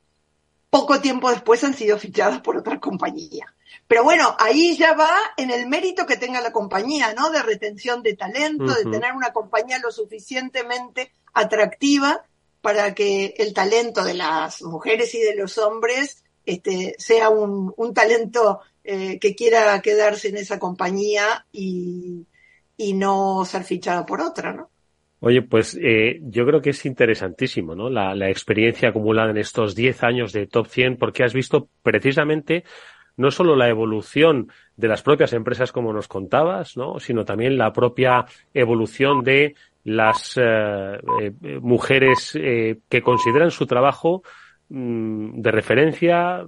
[0.69, 3.53] poco tiempo después han sido fichadas por otra compañía.
[3.87, 7.29] Pero bueno, ahí ya va en el mérito que tenga la compañía, ¿no?
[7.29, 12.23] De retención de talento, de tener una compañía lo suficientemente atractiva
[12.61, 17.93] para que el talento de las mujeres y de los hombres este, sea un, un
[17.93, 22.25] talento eh, que quiera quedarse en esa compañía y,
[22.77, 24.69] y no ser fichado por otra, ¿no?
[25.19, 27.89] Oye, pues eh, yo creo que es interesantísimo, ¿no?
[27.89, 32.63] La, la experiencia acumulada en estos 10 años de Top 100, porque has visto precisamente
[33.17, 36.99] no solo la evolución de las propias empresas como nos contabas, ¿no?
[36.99, 39.55] sino también la propia evolución de
[39.87, 44.21] las eh, eh, mujeres eh, que consideran su trabajo
[44.67, 46.45] mm, de referencia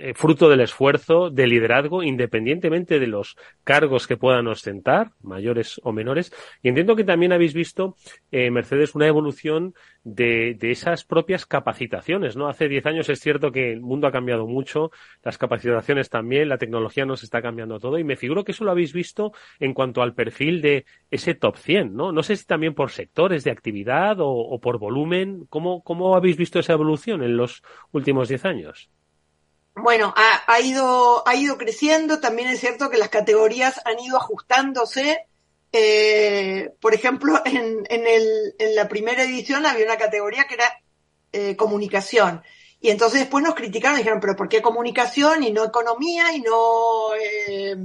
[0.00, 5.92] eh, fruto del esfuerzo de liderazgo independientemente de los cargos que puedan ostentar, mayores o
[5.92, 6.32] menores.
[6.62, 7.96] Y entiendo que también habéis visto,
[8.30, 12.48] eh, Mercedes, una evolución de, de, esas propias capacitaciones, ¿no?
[12.48, 14.92] Hace diez años es cierto que el mundo ha cambiado mucho,
[15.24, 18.70] las capacitaciones también, la tecnología nos está cambiando todo y me figuro que eso lo
[18.70, 22.12] habéis visto en cuanto al perfil de ese top 100, ¿no?
[22.12, 25.46] No sé si también por sectores de actividad o, o por volumen.
[25.48, 28.90] ¿Cómo, ¿Cómo habéis visto esa evolución en los últimos diez años?
[29.82, 32.20] Bueno, ha, ha, ido, ha ido creciendo.
[32.20, 35.26] También es cierto que las categorías han ido ajustándose.
[35.72, 40.80] Eh, por ejemplo, en, en, el, en, la primera edición había una categoría que era
[41.32, 42.42] eh, comunicación.
[42.80, 46.40] Y entonces después nos criticaron y dijeron, pero ¿por qué comunicación y no economía y
[46.40, 47.76] no eh,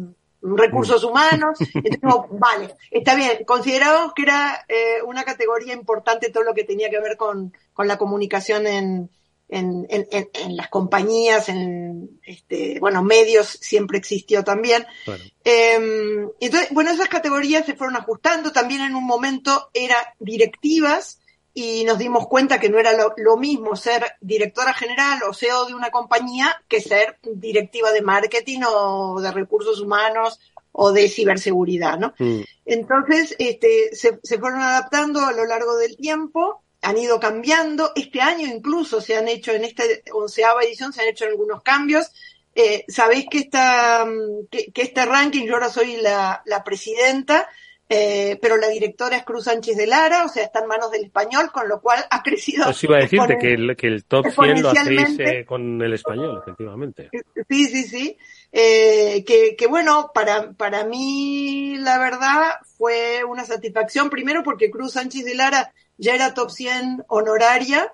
[0.42, 1.58] recursos humanos?
[1.74, 3.44] Entonces, no, vale, está bien.
[3.44, 7.88] Consideramos que era eh, una categoría importante todo lo que tenía que ver con, con
[7.88, 9.10] la comunicación en,
[9.50, 14.86] en, en, en, las compañías, en este, bueno, medios siempre existió también.
[15.06, 15.24] Bueno.
[15.44, 18.52] Eh, entonces, bueno, esas categorías se fueron ajustando.
[18.52, 21.20] También en un momento eran directivas
[21.54, 25.66] y nos dimos cuenta que no era lo, lo, mismo ser directora general o CEO
[25.66, 30.40] de una compañía que ser directiva de marketing o de recursos humanos
[30.72, 32.16] o de ciberseguridad, ¿no?
[32.18, 32.42] Mm.
[32.66, 37.92] Entonces, este, se, se fueron adaptando a lo largo del tiempo han ido cambiando.
[37.96, 42.12] Este año incluso se han hecho, en esta onceava edición, se han hecho algunos cambios.
[42.54, 44.06] Eh, Sabéis que, esta,
[44.52, 47.50] que, que, este ranking, yo ahora soy la, la presidenta,
[47.96, 51.04] eh, pero la directora es Cruz Sánchez de Lara, o sea, está en manos del
[51.04, 52.66] español, con lo cual ha crecido.
[52.66, 55.94] Pues iba a decirte que el, que el top 100 lo hacéis eh, con el
[55.94, 57.12] español, efectivamente.
[57.48, 58.18] Sí, sí, sí.
[58.52, 64.94] Eh, que, que bueno, para, para mí, la verdad, fue una satisfacción, primero porque Cruz
[64.94, 67.94] Sánchez de Lara ya era top 100 honoraria,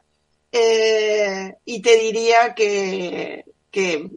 [0.54, 4.10] eh, y te diría que, que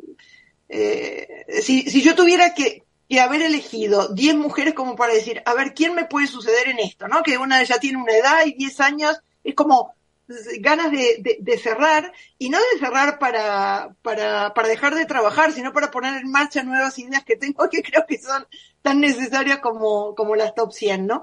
[1.61, 5.75] si, si yo tuviera que, que haber elegido 10 mujeres como para decir, a ver,
[5.75, 7.09] ¿quién me puede suceder en esto?
[7.09, 7.22] ¿No?
[7.22, 9.94] Que una ya tiene una edad y 10 años, es como
[10.61, 15.53] ganas de, de, de, cerrar, y no de cerrar para, para, para dejar de trabajar,
[15.53, 18.46] sino para poner en marcha nuevas ideas que tengo que creo que son
[18.81, 21.22] tan necesarias como, como las top 100, ¿no?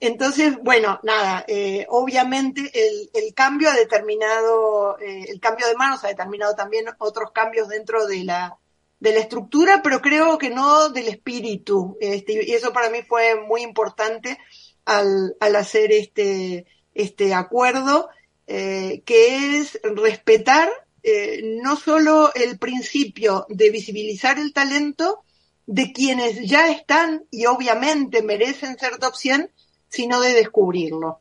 [0.00, 6.02] Entonces, bueno, nada, eh, obviamente el, el, cambio ha determinado, eh, el cambio de manos
[6.02, 8.56] ha determinado también otros cambios dentro de la,
[8.98, 11.96] de la estructura, pero creo que no del espíritu.
[12.00, 14.38] Este, y eso para mí fue muy importante
[14.84, 18.08] al, al hacer este, este acuerdo,
[18.46, 20.70] eh, que es respetar
[21.02, 25.22] eh, no solo el principio de visibilizar el talento
[25.66, 29.52] de quienes ya están y obviamente merecen ser top 100,
[29.88, 31.20] sino de descubrirlo.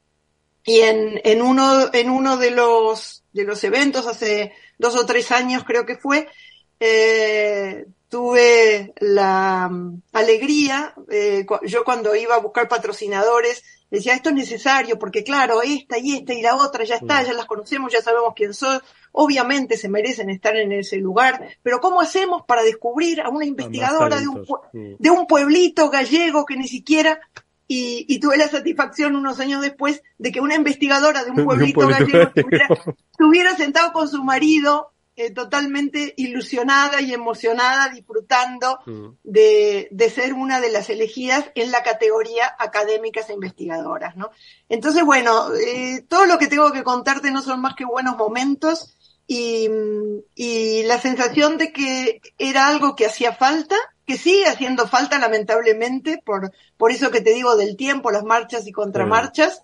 [0.63, 5.31] Y en, en, uno, en uno de los, de los eventos, hace dos o tres
[5.31, 6.27] años creo que fue,
[6.85, 14.35] eh, tuve la um, alegría, eh, yo cuando iba a buscar patrocinadores, decía, esto es
[14.35, 17.25] necesario, porque claro, esta y esta y la otra ya está, mm.
[17.25, 18.79] ya las conocemos, ya sabemos quién son,
[19.11, 24.19] obviamente se merecen estar en ese lugar, pero ¿cómo hacemos para descubrir a una investigadora
[24.19, 24.45] de un,
[24.99, 27.19] de un pueblito gallego que ni siquiera
[27.67, 31.79] y, y, tuve la satisfacción unos años después de que una investigadora de un pueblito,
[31.79, 32.31] un pueblito gallego.
[32.35, 32.67] estuviera,
[33.11, 39.07] estuviera, sentado con su marido eh, totalmente ilusionada y emocionada disfrutando mm.
[39.23, 44.31] de, de, ser una de las elegidas en la categoría académicas e investigadoras, ¿no?
[44.67, 48.97] Entonces, bueno, eh, todo lo que tengo que contarte no son más que buenos momentos
[49.27, 49.69] y,
[50.35, 53.75] y la sensación de que era algo que hacía falta
[54.05, 58.67] que sigue haciendo falta lamentablemente por, por eso que te digo del tiempo, las marchas
[58.67, 59.63] y contramarchas,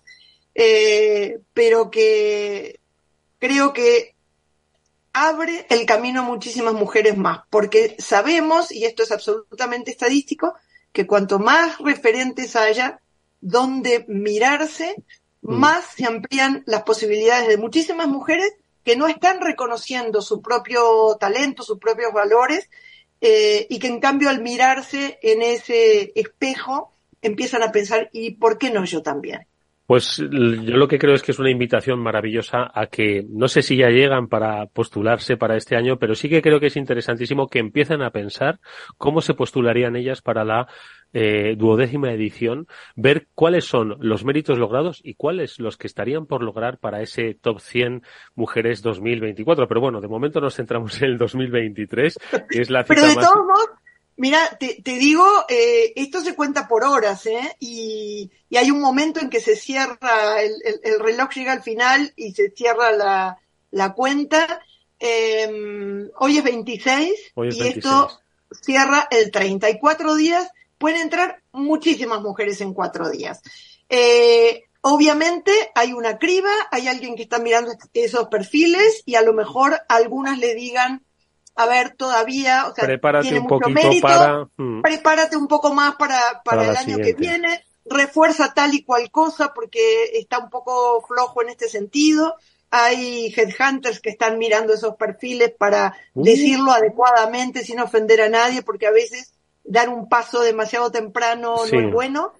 [0.54, 2.80] eh, pero que
[3.38, 4.11] creo que
[5.12, 10.54] abre el camino a muchísimas mujeres más, porque sabemos, y esto es absolutamente estadístico,
[10.92, 13.00] que cuanto más referentes haya
[13.40, 14.94] donde mirarse,
[15.42, 15.54] mm.
[15.54, 18.52] más se amplían las posibilidades de muchísimas mujeres
[18.84, 22.68] que no están reconociendo su propio talento, sus propios valores
[23.20, 28.58] eh, y que en cambio al mirarse en ese espejo empiezan a pensar, ¿y por
[28.58, 29.46] qué no yo también?
[29.92, 33.60] Pues yo lo que creo es que es una invitación maravillosa a que no sé
[33.60, 37.46] si ya llegan para postularse para este año, pero sí que creo que es interesantísimo
[37.46, 38.58] que empiecen a pensar
[38.96, 40.66] cómo se postularían ellas para la
[41.12, 46.42] eh, duodécima edición, ver cuáles son los méritos logrados y cuáles los que estarían por
[46.42, 48.02] lograr para ese top 100
[48.34, 49.68] mujeres 2024.
[49.68, 52.18] Pero bueno, de momento nos centramos en el 2023,
[52.48, 53.30] que es la cita Pero de más...
[53.30, 53.70] todos modos,
[54.22, 57.56] mira, te, te digo, eh, esto se cuenta por horas, ¿eh?
[57.58, 61.64] Y, y hay un momento en que se cierra, el, el, el reloj llega al
[61.64, 63.40] final y se cierra la,
[63.72, 64.62] la cuenta.
[65.00, 67.76] Eh, hoy es 26 Hoy es y 26.
[67.84, 68.20] esto
[68.62, 70.48] cierra el 34 días.
[70.78, 73.42] Pueden entrar muchísimas mujeres en cuatro días.
[73.88, 79.32] Eh, obviamente hay una criba, hay alguien que está mirando esos perfiles y a lo
[79.32, 81.04] mejor algunas le digan,
[81.54, 84.48] a ver, todavía, o sea, Prepárate tiene un mucho poquito mérito, para...
[84.56, 87.14] mm, prepárate un poco más para, para, Para el año siguiente.
[87.14, 92.34] que viene, refuerza tal y cual cosa porque está un poco flojo en este sentido.
[92.70, 96.24] Hay headhunters que están mirando esos perfiles para Uh.
[96.24, 99.34] decirlo adecuadamente sin ofender a nadie, porque a veces
[99.64, 101.76] dar un paso demasiado temprano Sí.
[101.76, 102.32] no es bueno.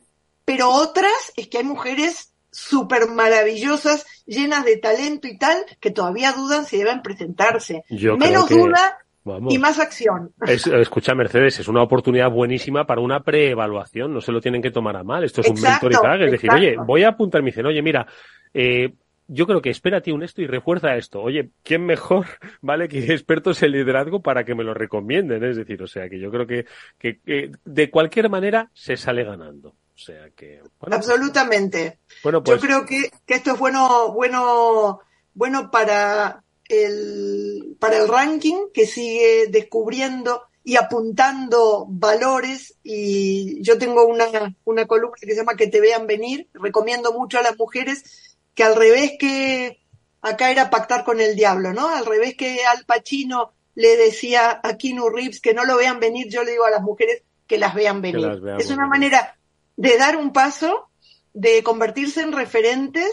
[0.47, 6.33] Pero otras es que hay mujeres súper maravillosas, llenas de talento y tal, que todavía
[6.33, 7.83] dudan si deben presentarse.
[7.91, 9.53] Yo Menos que- duda Vamos.
[9.55, 10.33] y más acción.
[10.47, 14.13] Es- escucha, Mercedes, es una oportunidad buenísima para una preevaluación.
[14.13, 15.25] No se lo tienen que tomar a mal.
[15.25, 16.23] Esto es Exacto, un mentor y tag.
[16.27, 17.41] Es decir, oye, voy a apuntar.
[17.43, 18.07] Me dicen, oye, mira,
[18.53, 18.93] eh,
[19.29, 21.23] yo creo que espérate un esto y refuerza esto.
[21.23, 22.27] Oye, ¿quién mejor,
[22.61, 25.43] vale, que expertos en liderazgo para que me lo recomienden?
[25.45, 26.67] Es decir, o sea, que yo creo que,
[26.99, 29.75] que, que de cualquier manera se sale ganando.
[29.95, 31.99] O sea, que, bueno, Absolutamente.
[32.23, 35.01] bueno, pues, Yo creo que, que esto es bueno, bueno,
[35.35, 44.07] bueno para el, para el ranking que sigue descubriendo y apuntando valores y yo tengo
[44.07, 48.39] una, una columna que se llama Que te vean venir, recomiendo mucho a las mujeres
[48.55, 49.81] que al revés que
[50.21, 51.89] acá era pactar con el diablo, ¿no?
[51.89, 56.29] Al revés que Al Pacino le decía a Keanu Reeves que no lo vean venir,
[56.29, 58.21] yo le digo a las mujeres que las vean venir.
[58.21, 59.37] las veamos es una manera
[59.77, 60.89] de dar un paso,
[61.33, 63.11] de convertirse en referentes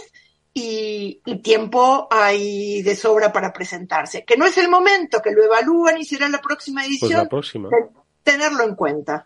[0.53, 4.25] y, y tiempo hay de sobra para presentarse.
[4.25, 7.23] Que no es el momento, que lo evalúan y será la próxima pues edición.
[7.23, 7.69] la próxima.
[8.23, 9.25] Ten- tenerlo en cuenta.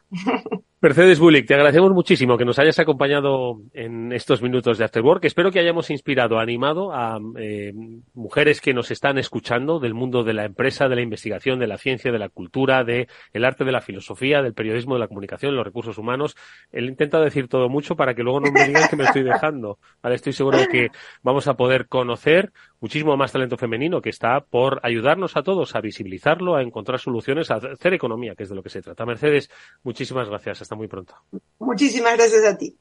[0.82, 5.24] Mercedes Bulik, te agradecemos muchísimo que nos hayas acompañado en estos minutos de After Work.
[5.24, 7.72] Espero que hayamos inspirado, animado a eh,
[8.14, 11.78] mujeres que nos están escuchando del mundo de la empresa, de la investigación, de la
[11.78, 15.56] ciencia, de la cultura, de el arte, de la filosofía, del periodismo, de la comunicación,
[15.56, 16.36] los recursos humanos.
[16.74, 19.80] Él intenta decir todo mucho para que luego no me digan que me estoy dejando.
[20.04, 20.88] Estoy seguro de que
[21.22, 22.52] vamos a poder conocer
[22.84, 27.50] muchísimo más talento femenino que está por ayudarnos a todos a visibilizarlo, a encontrar soluciones,
[27.50, 29.06] a hacer economía, que es de lo que se trata.
[29.06, 29.50] Mercedes,
[29.84, 30.62] muchísimas gracias.
[30.62, 31.16] Hasta muy pronto.
[31.60, 32.78] Muchísimas gracias a ti.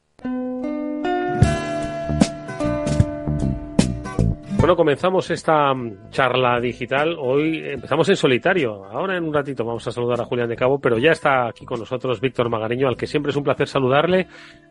[4.62, 7.16] Bueno, comenzamos esta mm, charla digital.
[7.18, 8.84] Hoy empezamos en solitario.
[8.84, 11.64] Ahora en un ratito vamos a saludar a Julián de Cabo, pero ya está aquí
[11.64, 14.28] con nosotros Víctor Magariño, al que siempre es un placer saludarle,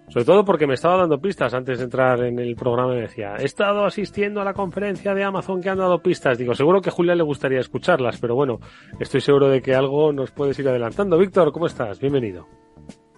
[0.07, 2.93] sobre todo porque me estaba dando pistas antes de entrar en el programa.
[2.93, 6.37] Me decía, he estado asistiendo a la conferencia de Amazon que han dado pistas.
[6.37, 8.61] Digo, seguro que a Julián le gustaría escucharlas, pero bueno,
[8.97, 11.17] estoy seguro de que algo nos puedes ir adelantando.
[11.17, 11.99] Víctor, ¿cómo estás?
[11.99, 12.47] Bienvenido.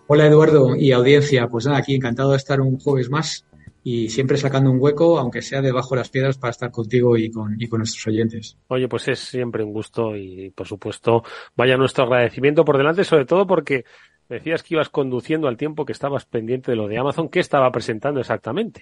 [0.07, 3.45] Hola Eduardo y audiencia, pues nada, aquí encantado de estar un jueves más
[3.84, 7.30] y siempre sacando un hueco, aunque sea debajo de las piedras, para estar contigo y
[7.30, 8.58] con, y con nuestros oyentes.
[8.68, 11.24] Oye, pues es siempre un gusto y, por supuesto,
[11.56, 13.84] vaya nuestro agradecimiento por delante, sobre todo porque
[14.30, 17.28] decías que ibas conduciendo al tiempo que estabas pendiente de lo de Amazon.
[17.30, 18.82] ¿Qué estaba presentando exactamente?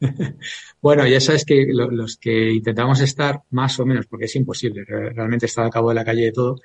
[0.80, 4.84] Bueno, ya sabes que lo- los que intentamos estar más o menos, porque es imposible
[4.84, 6.56] re- realmente estar al cabo de la calle de todo,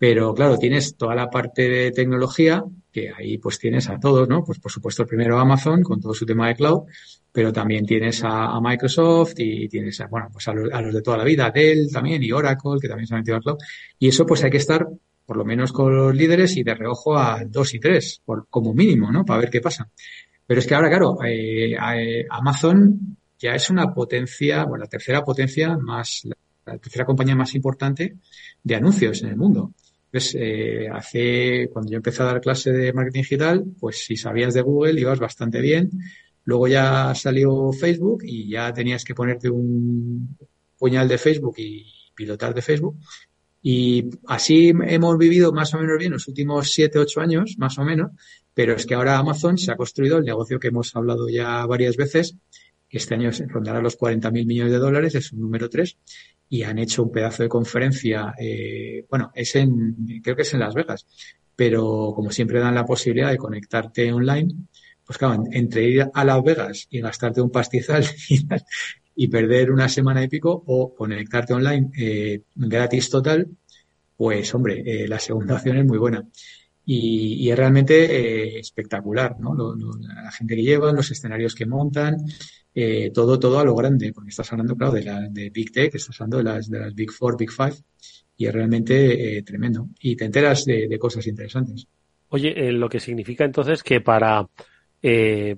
[0.00, 4.42] pero claro, tienes toda la parte de tecnología, que ahí pues tienes a todos, ¿no?
[4.42, 6.84] Pues por supuesto primero Amazon con todo su tema de cloud,
[7.30, 10.94] pero también tienes a, a Microsoft y tienes a, bueno, pues a los, a los
[10.94, 13.58] de toda la vida, Dell también y Oracle, que también se han metido al cloud.
[13.98, 14.88] Y eso pues hay que estar
[15.26, 18.72] por lo menos con los líderes y de reojo a dos y tres, por, como
[18.72, 19.22] mínimo, ¿no?
[19.26, 19.86] Para ver qué pasa.
[20.46, 25.22] Pero es que ahora, claro, eh, eh, Amazon ya es una potencia, bueno, la tercera
[25.22, 26.22] potencia más,
[26.64, 28.16] la tercera compañía más importante
[28.62, 29.74] de anuncios en el mundo.
[30.10, 34.54] Pues, eh, hace, cuando yo empecé a dar clase de marketing digital, pues si sabías
[34.54, 35.90] de Google ibas bastante bien.
[36.44, 40.36] Luego ya salió Facebook y ya tenías que ponerte un
[40.78, 42.96] puñal de Facebook y pilotar de Facebook.
[43.62, 47.84] Y así hemos vivido más o menos bien los últimos siete, ocho años, más o
[47.84, 48.10] menos.
[48.54, 51.96] Pero es que ahora Amazon se ha construido el negocio que hemos hablado ya varias
[51.96, 52.36] veces.
[52.88, 55.98] que Este año rondará los 40.000 millones de dólares, es un número tres.
[56.50, 60.60] Y han hecho un pedazo de conferencia, eh, bueno, es en, creo que es en
[60.60, 61.06] Las Vegas.
[61.56, 64.52] Pero como siempre dan la posibilidad de conectarte online,
[65.10, 68.04] pues claro, entre ir a Las Vegas y gastarte un pastizal
[69.16, 73.48] y, perder una semana y pico o conectarte online eh, gratis total,
[74.16, 76.28] pues hombre, eh, la segunda opción es muy buena.
[76.92, 79.54] Y, es realmente eh, espectacular, ¿no?
[79.54, 82.16] la gente que llevan, los escenarios que montan,
[82.74, 85.94] eh, todo, todo a lo grande, porque estás hablando, claro, de, la, de Big Tech,
[85.94, 87.76] estás hablando de las, de las Big Four, Big Five,
[88.36, 89.88] y es realmente eh, tremendo.
[90.00, 91.86] Y te enteras de, cosas interesantes.
[92.30, 94.48] Oye, eh, lo que significa entonces que para,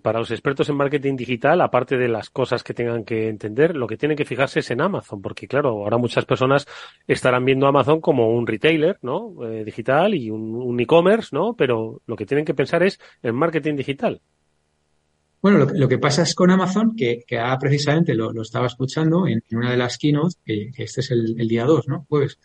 [0.02, 3.86] para los expertos en marketing digital, aparte de las cosas que tengan que entender, lo
[3.86, 6.66] que tienen que fijarse es en Amazon, porque claro, ahora muchas personas
[7.06, 9.34] estarán viendo Amazon como un retailer, ¿no?
[9.64, 11.54] digital y un e-commerce, ¿no?
[11.54, 14.20] Pero lo que tienen que pensar es en marketing digital.
[15.42, 19.72] Bueno, lo, que pasa es con Amazon, que, que precisamente lo, estaba escuchando en, una
[19.72, 22.06] de las keynotes, que, este es el, día 2, ¿no?
[22.08, 22.38] Jueves,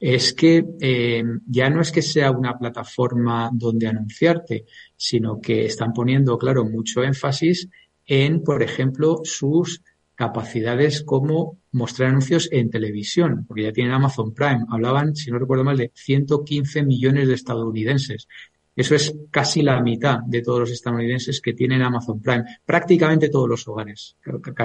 [0.00, 4.64] es que eh, ya no es que sea una plataforma donde anunciarte,
[4.96, 7.68] sino que están poniendo, claro, mucho énfasis
[8.06, 9.82] en, por ejemplo, sus
[10.14, 14.64] capacidades como mostrar anuncios en televisión, porque ya tienen Amazon Prime.
[14.68, 18.26] Hablaban, si no recuerdo mal, de 115 millones de estadounidenses.
[18.74, 22.44] Eso es casi la mitad de todos los estadounidenses que tienen Amazon Prime.
[22.64, 24.16] Prácticamente todos los hogares,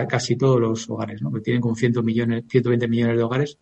[0.08, 1.32] casi todos los hogares, ¿no?
[1.32, 3.58] Que tienen como 100 millones, 120 millones de hogares.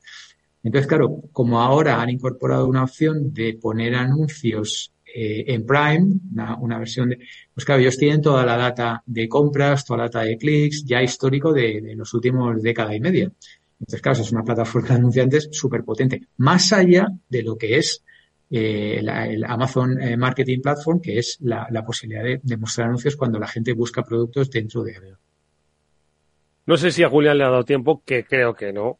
[0.63, 6.19] Entonces, claro, como ahora han incorporado una opción de poner anuncios eh, en Prime,
[6.59, 7.19] una, versión de,
[7.53, 11.01] pues claro, ellos tienen toda la data de compras, toda la data de clics, ya
[11.01, 13.31] histórico de, los últimos década y media.
[13.79, 18.03] Entonces, claro, es una plataforma de anunciantes súper potente, más allá de lo que es
[18.49, 23.47] eh, el Amazon eh, Marketing Platform, que es la, posibilidad de, mostrar anuncios cuando la
[23.47, 25.17] gente busca productos dentro de él.
[26.65, 28.99] No sé si a Julián le ha dado tiempo, que creo que no,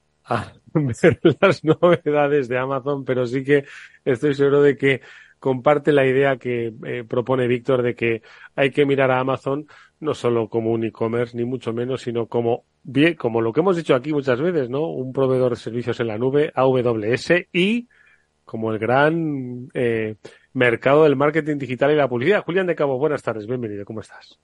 [0.74, 3.66] ver las novedades de Amazon, pero sí que
[4.06, 5.02] estoy seguro de que
[5.40, 8.22] comparte la idea que eh, propone Víctor de que
[8.56, 9.66] hay que mirar a Amazon
[10.02, 13.78] no solo como un e-commerce, ni mucho menos, sino como bien, como lo que hemos
[13.78, 14.88] dicho aquí muchas veces, ¿no?
[14.88, 17.88] Un proveedor de servicios en la nube, AWS, y
[18.44, 20.16] como el gran eh,
[20.54, 22.44] mercado del marketing digital y la publicidad.
[22.44, 24.40] Julián de Cabo, buenas tardes, bienvenido, ¿cómo estás?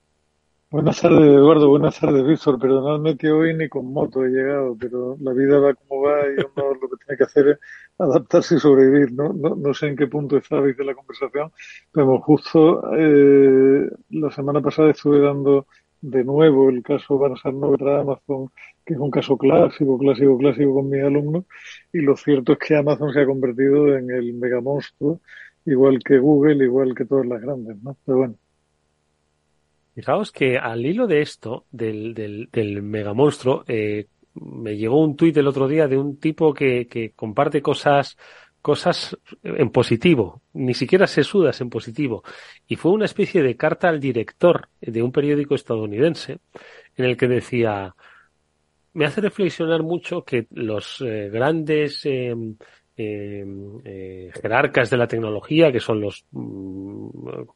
[0.70, 2.60] Buenas tardes, Eduardo, buenas tardes, Víctor.
[2.60, 6.34] Perdonadme que hoy ni con moto he llegado, pero la vida va como va y
[6.34, 7.60] uno lo que tiene que hacer es
[7.98, 9.14] adaptarse y sobrevivir.
[9.14, 11.52] No, no, no sé en qué punto estabais de la conversación,
[11.92, 15.68] pero justo eh, la semana pasada estuve dando
[16.02, 18.52] de nuevo el caso Barça Novedad Amazon
[18.86, 21.46] que es un caso clásico, clásico, clásico con mis alumnos,
[21.94, 25.22] y lo cierto es que Amazon se ha convertido en el mega monstruo,
[25.66, 27.98] igual que Google, igual que todas las grandes, ¿no?
[28.06, 28.36] Pero bueno.
[29.98, 35.16] Fijaos que al hilo de esto, del, del, del mega monstruo, eh, me llegó un
[35.16, 38.16] tuit el otro día de un tipo que, que comparte cosas
[38.62, 42.22] cosas en positivo, ni siquiera sesudas en positivo.
[42.68, 46.42] Y fue una especie de carta al director de un periódico estadounidense
[46.96, 47.96] en el que decía,
[48.94, 52.36] me hace reflexionar mucho que los eh, grandes eh,
[52.98, 57.10] eh, jerarcas de la tecnología, que son los mm,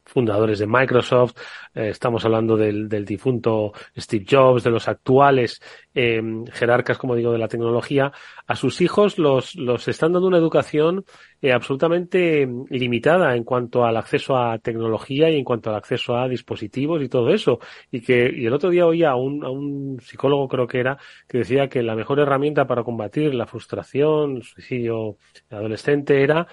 [0.04, 1.34] fundadores de Microsoft,
[1.74, 5.60] estamos hablando del, del, difunto Steve Jobs, de los actuales
[5.92, 8.12] jerarcas, como digo, de la tecnología,
[8.46, 11.04] a sus hijos los, los están dando una educación
[11.42, 16.28] eh, absolutamente limitada en cuanto al acceso a tecnología y en cuanto al acceso a
[16.28, 17.58] dispositivos y todo eso.
[17.90, 20.98] Y que y el otro día oía a un, a un psicólogo, creo que era,
[21.28, 25.16] que decía que la mejor herramienta para combatir la frustración, el suicidio
[25.50, 26.46] adolescente era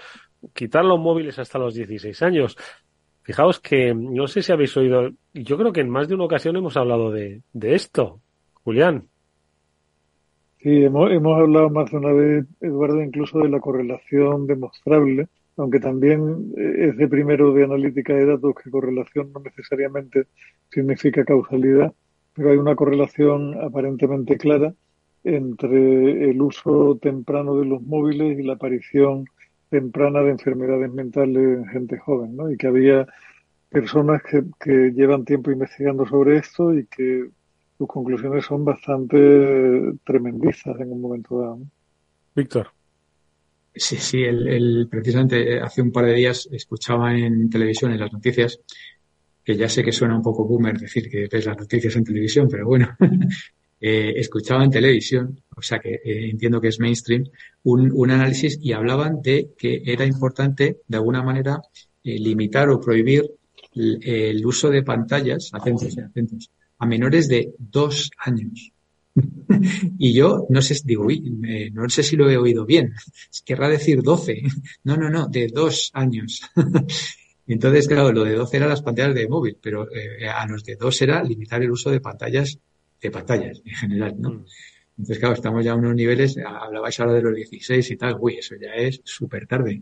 [0.53, 2.57] quitar los móviles hasta los 16 años.
[3.21, 6.55] Fijaos que no sé si habéis oído, yo creo que en más de una ocasión
[6.55, 8.21] hemos hablado de, de esto.
[8.63, 9.07] Julián.
[10.61, 15.79] Sí, hemos, hemos hablado más de una vez, Eduardo, incluso de la correlación demostrable, aunque
[15.79, 20.27] también eh, es de primero de analítica de datos que correlación no necesariamente
[20.69, 21.93] significa causalidad,
[22.33, 24.73] pero hay una correlación aparentemente clara
[25.23, 29.25] entre el uso temprano de los móviles y la aparición
[29.69, 32.51] temprana de enfermedades mentales en gente joven, ¿no?
[32.51, 33.07] Y que había
[33.69, 37.29] personas que, que llevan tiempo investigando sobre esto y que
[37.79, 41.59] sus conclusiones son bastante tremendizas en un momento dado.
[42.35, 42.67] Víctor.
[43.73, 48.11] Sí, sí, el, precisamente eh, hace un par de días escuchaba en televisión, en las
[48.11, 48.59] noticias,
[49.41, 52.49] que ya sé que suena un poco boomer decir que ves las noticias en televisión,
[52.51, 52.89] pero bueno,
[53.79, 57.23] eh, escuchaba en televisión, o sea que eh, entiendo que es mainstream,
[57.63, 61.61] un, un, análisis y hablaban de que era importante, de alguna manera,
[62.03, 63.23] limitar o prohibir
[63.73, 68.71] el, el, uso de pantallas, atentos, atentos, a menores de dos años.
[69.97, 71.21] y yo no sé, digo, uy,
[71.73, 72.93] no sé si lo he oído bien.
[73.45, 74.41] Querrá decir doce.
[74.83, 76.41] No, no, no, de dos años.
[77.45, 80.75] Entonces, claro, lo de 12 era las pantallas de móvil, pero eh, a los de
[80.75, 82.59] 2 era limitar el uso de pantallas,
[83.01, 84.29] de pantallas en general, ¿no?
[84.29, 84.45] Mm.
[84.99, 88.35] Entonces, claro, estamos ya a unos niveles, hablabais ahora de los 16 y tal, uy,
[88.35, 89.81] eso ya es súper tarde.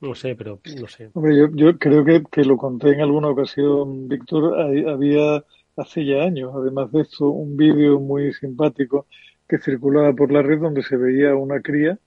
[0.00, 1.10] No sé, pero no sé.
[1.14, 5.42] Hombre, yo, yo creo que, que lo conté en alguna ocasión, Víctor, había
[5.76, 9.06] hace ya años, además de esto, un vídeo muy simpático
[9.48, 11.98] que circulaba por la red donde se veía una cría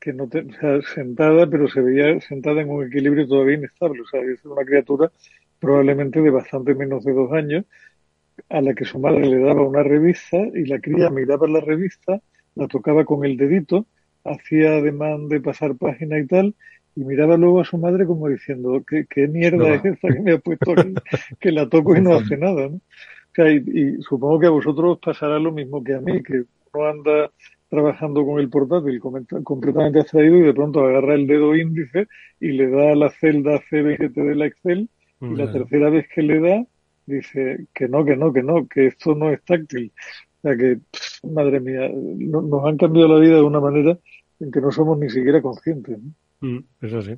[0.00, 0.46] que no te,
[0.94, 4.02] sentada, pero se veía sentada en un equilibrio todavía inestable.
[4.02, 5.10] O sea, es una criatura
[5.58, 7.64] probablemente de bastante menos de dos años,
[8.50, 12.20] a la que su madre le daba una revista y la cría miraba la revista,
[12.54, 13.86] la tocaba con el dedito,
[14.24, 16.54] hacía ademán de pasar página y tal,
[16.96, 20.32] y miraba luego a su madre como diciendo, ¿qué, qué mierda es esta que me
[20.32, 20.94] ha puesto aquí?
[21.40, 22.80] que la toco y no hace nada, ¿no?
[23.34, 27.30] Sea, y, supongo que a vosotros pasará lo mismo que a mí, que uno anda
[27.68, 32.06] trabajando con el portátil completamente abstraído y de pronto agarra el dedo índice
[32.40, 34.88] y le da a la celda CBGT de la Excel
[35.20, 36.64] y la tercera vez que le da
[37.06, 39.92] dice que no, que no, que no, que esto no es táctil.
[40.38, 40.78] O sea que,
[41.28, 43.98] madre mía, nos han cambiado la vida de una manera
[44.40, 45.98] en que no somos ni siquiera conscientes.
[45.98, 46.48] ¿no?
[46.48, 47.16] Mm, eso sí.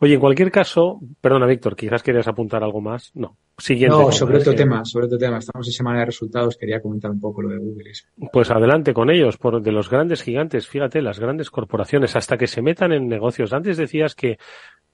[0.00, 3.12] Oye, en cualquier caso, perdona Víctor, quizás querías apuntar algo más.
[3.14, 3.36] No.
[3.58, 3.96] Siguiente.
[3.96, 5.38] No, sobre otro tema, sobre otro tema.
[5.38, 7.90] Estamos en semana de resultados, quería comentar un poco lo de Google.
[8.30, 12.46] Pues adelante con ellos, por de los grandes gigantes, fíjate, las grandes corporaciones, hasta que
[12.46, 13.54] se metan en negocios.
[13.54, 14.38] Antes decías que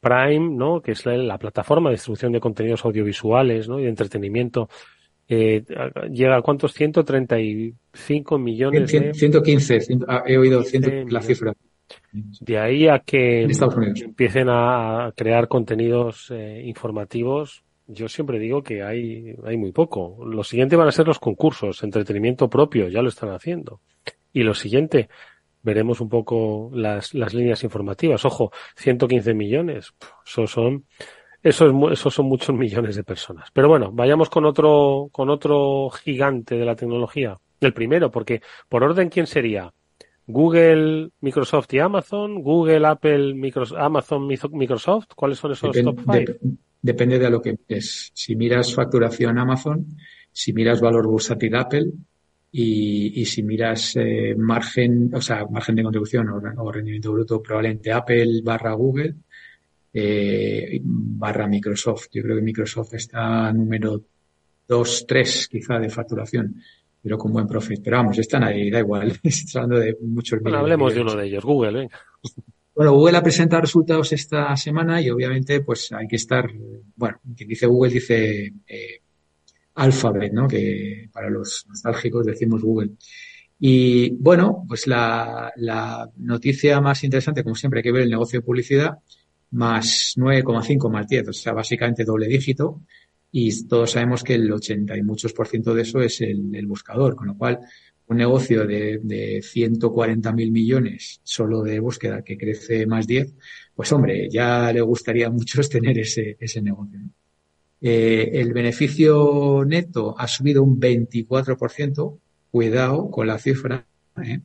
[0.00, 0.80] Prime, ¿no?
[0.80, 3.80] Que es la, plataforma de distribución de contenidos audiovisuales, ¿no?
[3.80, 4.68] Y de entretenimiento.
[5.28, 5.64] Eh,
[6.10, 6.72] llega a cuántos?
[6.72, 8.90] 135 millones.
[8.90, 10.62] 115, ah, he oído
[11.08, 11.52] la cifra.
[12.40, 19.34] De ahí a que empiecen a crear contenidos eh, informativos, yo siempre digo que hay,
[19.44, 20.24] hay muy poco.
[20.24, 23.80] Lo siguiente van a ser los concursos, entretenimiento propio, ya lo están haciendo.
[24.32, 25.08] Y lo siguiente,
[25.62, 28.24] veremos un poco las, las líneas informativas.
[28.24, 29.94] Ojo, 115 millones,
[30.26, 30.86] eso son,
[31.42, 33.50] eso es, esos son muchos millones de personas.
[33.52, 37.38] Pero bueno, vayamos con otro, con otro gigante de la tecnología.
[37.60, 39.72] El primero, porque por orden, ¿quién sería?
[40.26, 46.38] Google, Microsoft y Amazon, Google, Apple, Microsoft, Amazon, Microsoft, ¿cuáles son esos top five?
[46.82, 48.10] Depende de lo que es.
[48.12, 49.86] Si miras facturación Amazon,
[50.30, 51.92] si miras valor bursátil Apple
[52.50, 58.42] y, si miras eh, margen, o sea, margen de contribución o, rendimiento bruto, probablemente Apple
[58.42, 59.14] barra Google
[59.94, 62.08] eh, barra Microsoft.
[62.12, 64.02] Yo creo que Microsoft está número
[64.68, 66.56] 2, 3 quizá de facturación
[67.02, 67.80] pero con buen profit.
[67.82, 69.18] Pero vamos, están ahí, da igual.
[69.22, 71.98] Estamos hablando de muchos Bueno, hablemos de uno de ellos, Google, venga.
[72.74, 76.50] Bueno, Google ha presentado resultados esta semana y obviamente pues hay que estar,
[76.96, 79.00] bueno, quien dice Google dice eh,
[79.74, 80.48] Alphabet, ¿no?
[80.48, 82.92] Que para los nostálgicos decimos Google.
[83.58, 88.40] Y bueno, pues la, la noticia más interesante, como siempre, hay que ver el negocio
[88.40, 88.98] de publicidad,
[89.50, 92.80] más 9,5 más 10, o sea, básicamente doble dígito
[93.34, 97.16] y todos sabemos que el 80 y muchos por ciento de eso es el, buscador,
[97.16, 97.60] con lo cual
[98.08, 103.34] un negocio de, de 140 mil millones solo de búsqueda que crece más 10,
[103.74, 107.00] pues hombre, ya le gustaría a muchos tener ese, ese negocio.
[107.80, 112.18] Eh, el beneficio neto ha subido un 24%,
[112.50, 113.86] cuidado con la cifra,
[114.22, 114.40] ¿eh?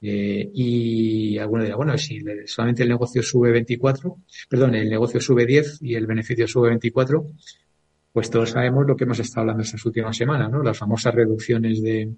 [0.00, 5.46] Eh, y alguno dirá, bueno, si solamente el negocio sube 24, perdón, el negocio sube
[5.46, 7.26] 10 y el beneficio sube 24,
[8.12, 10.62] pues todos sabemos lo que hemos estado hablando estas últimas semanas, ¿no?
[10.62, 12.14] Las famosas reducciones de,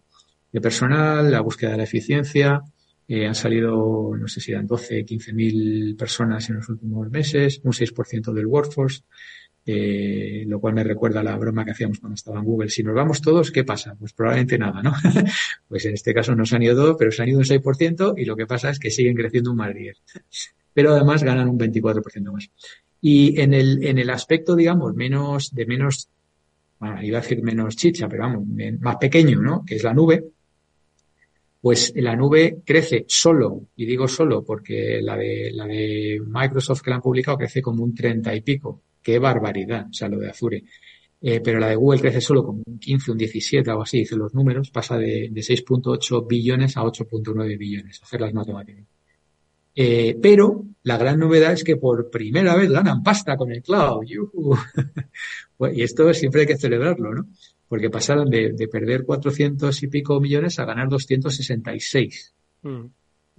[0.53, 2.62] personal, la búsqueda de la eficiencia.
[3.07, 7.61] Eh, han salido, no sé si eran 12, 15 mil personas en los últimos meses,
[7.64, 9.03] un 6% del workforce,
[9.64, 12.68] eh, lo cual me recuerda a la broma que hacíamos cuando estaba en Google.
[12.68, 13.94] Si nos vamos todos, ¿qué pasa?
[13.99, 14.92] Pues probablemente nada, ¿no?
[15.68, 18.14] pues en este caso no se han ido todos, pero se han ido un 6%
[18.16, 20.03] y lo que pasa es que siguen creciendo un más 10.
[20.74, 22.51] Pero además ganan un 24% más.
[23.01, 26.09] Y en el, en el aspecto, digamos, menos, de menos,
[26.78, 28.46] bueno, iba a decir menos chicha, pero vamos,
[28.80, 29.64] más pequeño, ¿no?
[29.64, 30.24] Que es la nube.
[31.61, 36.90] Pues la nube crece solo, y digo solo porque la de, la de Microsoft que
[36.90, 38.82] la han publicado crece como un 30 y pico.
[39.02, 40.62] Qué barbaridad, o sea, lo de Azure.
[41.20, 44.20] Eh, pero la de Google crece solo como un 15, un 17, algo así, dicen
[44.20, 48.86] los números, pasa de, de 6.8 billones a 8.9 billones, hacer las matemáticas.
[49.80, 54.04] Eh, pero la gran novedad es que por primera vez ganan pasta con el cloud.
[55.72, 57.28] y esto siempre hay que celebrarlo, ¿no?
[57.68, 62.34] Porque pasaron de, perder 400 y pico millones a ganar 266.
[62.62, 62.86] Mm.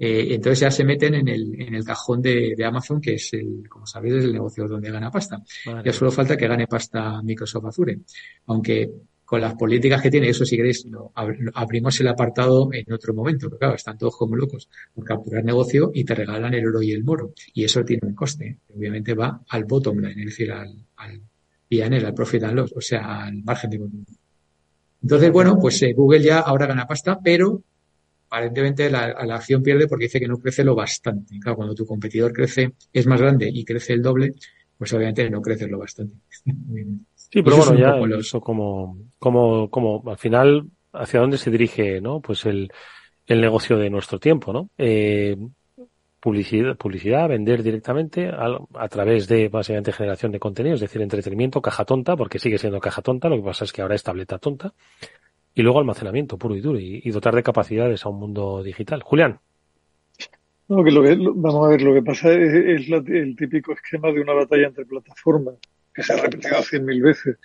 [0.01, 3.67] Eh, entonces ya se meten en el, en el cajón de, Amazon, que es el,
[3.67, 5.43] como sabéis, es el negocio donde gana pasta.
[5.84, 7.99] Ya solo falta que gane pasta Microsoft Azure.
[8.45, 8.89] Aunque
[9.25, 11.11] con las políticas que tiene, eso si queréis, lo,
[11.53, 15.91] abrimos el apartado en otro momento, porque claro, están todos como locos por capturar negocio
[15.93, 17.34] y te regalan el oro y el moro.
[17.53, 18.57] Y eso tiene un coste.
[18.75, 21.21] Obviamente va al bottom line, es decir, al, al
[21.69, 24.05] PNL, al profit and loss, o sea, al margen de consumo.
[25.02, 27.62] Entonces, bueno, pues eh, Google ya ahora gana pasta, pero
[28.28, 31.39] aparentemente la, la, acción pierde porque dice que no crece lo bastante.
[31.39, 34.34] Claro, cuando tu competidor crece, es más grande y crece el doble,
[34.78, 36.16] pues obviamente no crece lo bastante.
[37.32, 42.22] Sí, pero bueno, ya eso como, como, como al final, hacia dónde se dirige, ¿no?
[42.22, 42.72] Pues el,
[43.28, 44.72] el negocio de nuestro tiempo, ¿no?
[44.80, 45.38] Eh,
[46.20, 51.61] publicidad, publicidad, vender directamente a, a, través de básicamente generación de contenido, es decir, entretenimiento,
[51.61, 54.38] caja tonta, porque sigue siendo caja tonta, lo que pasa es que ahora es tableta
[54.38, 54.74] tonta,
[55.53, 59.01] y luego almacenamiento puro y duro, y, dotar de capacidades a un mundo digital.
[59.03, 59.39] Julián.
[60.67, 64.86] Vamos a ver, lo que pasa es, la, el típico esquema de una batalla entre
[64.86, 65.55] plataformas
[65.93, 67.38] que se ha repetido cien mil veces.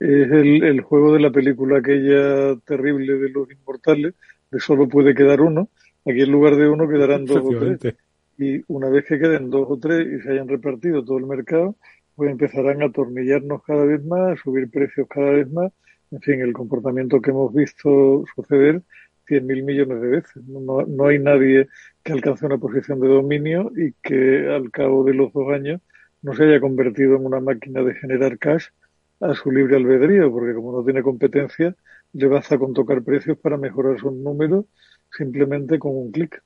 [0.00, 4.14] Es el, juego de la película aquella terrible de los inmortales,
[4.50, 5.68] de solo puede quedar uno.
[6.06, 7.94] Aquí en lugar de uno quedarán dos o tres.
[8.36, 11.76] Y una vez que queden dos o tres y se hayan repartido todo el mercado,
[12.14, 15.72] pues empezarán a atornillarnos cada vez más, a subir precios cada vez más.
[16.10, 18.82] En fin, el comportamiento que hemos visto suceder
[19.26, 20.44] cien mil millones de veces.
[20.44, 21.68] No, no hay nadie
[22.02, 25.80] que alcance una posición de dominio y que al cabo de los dos años
[26.22, 28.66] no se haya convertido en una máquina de generar cash
[29.20, 31.74] a su libre albedrío, porque como no tiene competencia,
[32.12, 34.66] le basta con tocar precios para mejorar sus números
[35.16, 36.42] simplemente con un clic.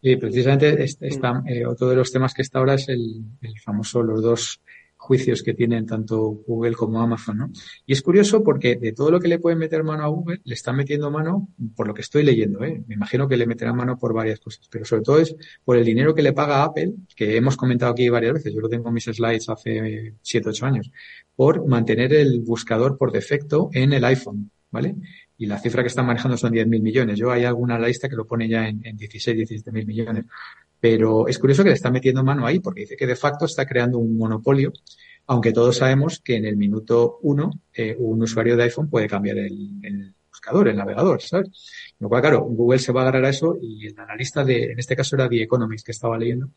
[0.00, 4.02] Y precisamente está, eh, otro de los temas que está ahora es el, el famoso,
[4.02, 4.60] los dos
[4.96, 7.50] juicios que tienen tanto Google como Amazon, ¿no?
[7.86, 10.54] Y es curioso porque de todo lo que le pueden meter mano a Google, le
[10.54, 12.82] están metiendo mano por lo que estoy leyendo, ¿eh?
[12.86, 15.84] Me imagino que le meterán mano por varias cosas, pero sobre todo es por el
[15.84, 18.94] dinero que le paga Apple, que hemos comentado aquí varias veces, yo lo tengo en
[18.94, 20.90] mis slides hace 7, 8 años,
[21.34, 24.96] por mantener el buscador por defecto en el iPhone, ¿vale?
[25.38, 27.18] Y la cifra que están manejando son 10.000 millones.
[27.18, 30.24] Yo hay alguna lista que lo pone ya en, en 16, 17 mil millones.
[30.80, 33.66] Pero es curioso que le está metiendo mano ahí porque dice que de facto está
[33.66, 34.72] creando un monopolio,
[35.26, 39.38] aunque todos sabemos que en el minuto uno eh, un usuario de iPhone puede cambiar
[39.38, 41.48] el, el, buscador, el navegador, ¿sabes?
[41.98, 44.78] Lo cual, claro, Google se va a agarrar a eso y el analista de, en
[44.78, 46.50] este caso era The Economist que estaba leyendo,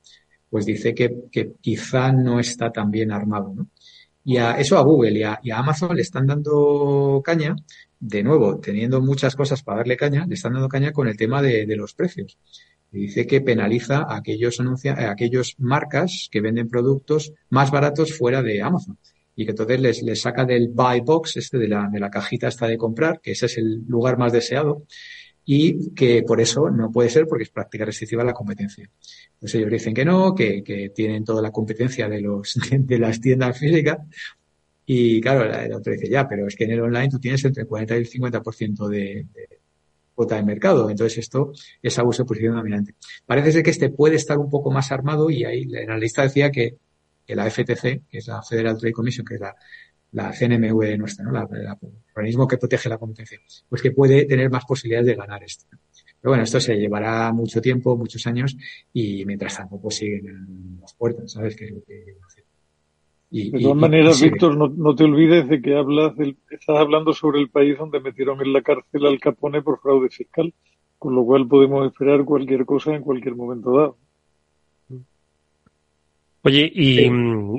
[0.49, 3.67] pues dice que, que quizá no está tan bien armado, ¿no?
[4.25, 7.55] Y a eso a Google y a, y a Amazon le están dando caña,
[7.99, 11.41] de nuevo, teniendo muchas cosas para darle caña, le están dando caña con el tema
[11.41, 12.37] de, los precios
[12.91, 18.41] dice que penaliza a aquellos, anuncia, a aquellos marcas que venden productos más baratos fuera
[18.41, 18.97] de Amazon.
[19.35, 22.47] Y que entonces les, les saca del buy box, este de la, de la cajita
[22.47, 24.87] esta de comprar, que ese es el lugar más deseado,
[25.45, 28.89] y que por eso no puede ser porque es práctica restrictiva la competencia.
[29.39, 33.19] Pues ellos dicen que no, que, que tienen toda la competencia de los, de las
[33.19, 33.97] tiendas físicas.
[34.91, 37.61] Y claro, el otro dice, ya, pero es que en el online tú tienes entre
[37.61, 38.97] el 40 y el 50% de,
[39.31, 39.61] de,
[40.15, 40.89] cuota de mercado.
[40.89, 42.95] Entonces esto es abuso de posición dominante.
[43.23, 46.49] Parece ser que este puede estar un poco más armado y ahí la lista decía
[46.49, 46.79] que,
[47.23, 49.55] que la FTC, que es la Federal Trade Commission, que es la,
[50.13, 51.31] la CNMV nuestra.
[51.31, 55.15] La, la, el organismo que protege la competencia, pues que puede tener más posibilidades de
[55.15, 55.67] ganar esto.
[56.19, 58.57] Pero bueno, esto se llevará mucho tiempo, muchos años,
[58.91, 61.55] y mientras tanto, pues siguen las puertas, ¿sabes?
[61.55, 62.15] Que, que,
[63.31, 66.37] y, de todas y, maneras, y Víctor, no, no, te olvides de que hablas del,
[66.49, 70.53] estás hablando sobre el país donde metieron en la cárcel al Capone por fraude fiscal,
[70.97, 73.97] con lo cual podemos esperar cualquier cosa en cualquier momento dado.
[76.41, 77.09] Oye, y sí.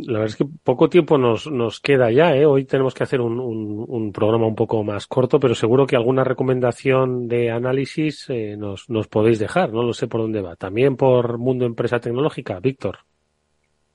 [0.06, 2.46] la verdad es que poco tiempo nos, nos queda ya, ¿eh?
[2.46, 5.96] Hoy tenemos que hacer un, un, un, programa un poco más corto, pero seguro que
[5.96, 10.56] alguna recomendación de análisis eh, nos, nos podéis dejar, no lo sé por dónde va.
[10.56, 13.00] También por Mundo Empresa Tecnológica, Víctor.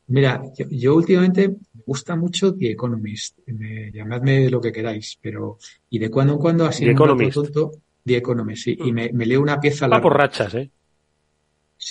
[0.08, 3.40] Mira, yo, yo, últimamente me gusta mucho The Economist.
[3.48, 5.58] Me, llamadme lo que queráis, pero
[5.90, 7.34] y de cuando en cuando así The un Economist.
[7.34, 7.72] tonto
[8.06, 9.98] The Economist, sí, y me, me leo una pieza larga.
[9.98, 10.70] Va por rachas, ¿eh?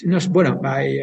[0.04, 0.98] No, bueno, hay,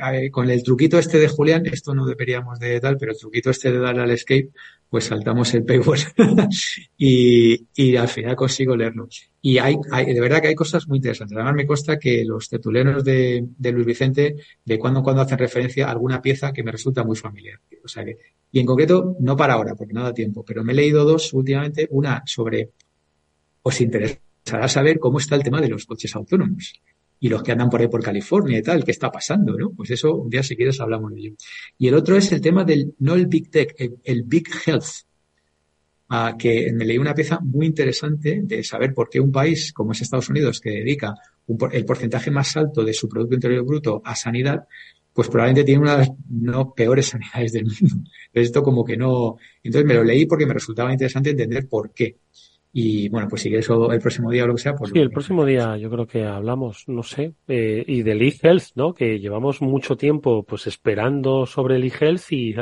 [0.00, 3.50] hay, con el truquito este de Julián, esto no deberíamos de tal, pero el truquito
[3.50, 4.50] este de darle al escape,
[4.88, 5.98] pues saltamos el paywall
[6.98, 9.08] y, al final consigo leerlo.
[9.40, 11.36] Y hay, hay, de verdad que hay cosas muy interesantes.
[11.36, 15.38] Además me consta que los tertulianos de, de Luis Vicente de cuando en cuando hacen
[15.38, 17.60] referencia a alguna pieza que me resulta muy familiar.
[17.84, 18.18] O sea que,
[18.50, 21.32] y en concreto, no para ahora, porque no da tiempo, pero me he leído dos
[21.32, 22.70] últimamente, una sobre,
[23.62, 26.82] os interesará saber cómo está el tema de los coches autónomos
[27.22, 29.56] y los que andan por ahí por California y tal, ¿qué está pasando?
[29.56, 29.70] ¿no?
[29.70, 31.34] Pues eso, un día si quieres hablamos de ello.
[31.78, 35.06] Y el otro es el tema del, no el Big Tech, el, Big Health,
[36.10, 39.92] uh, que me leí una pieza muy interesante de saber por qué un país como
[39.92, 41.14] es Estados Unidos, que dedica
[41.70, 44.66] el porcentaje más alto de su Producto Interior Bruto a sanidad,
[45.12, 48.10] pues probablemente tiene una de las no peores sanidades del mundo.
[48.32, 49.36] Esto como que no.
[49.62, 52.16] Entonces me lo leí porque me resultaba interesante entender por qué.
[52.74, 54.92] Y bueno, pues si eso el próximo día o lo que sea, pues.
[54.92, 58.94] Sí, el próximo día yo creo que hablamos, no sé, eh, y del e-health, ¿no?
[58.94, 62.54] Que llevamos mucho tiempo pues esperando sobre el e-health y,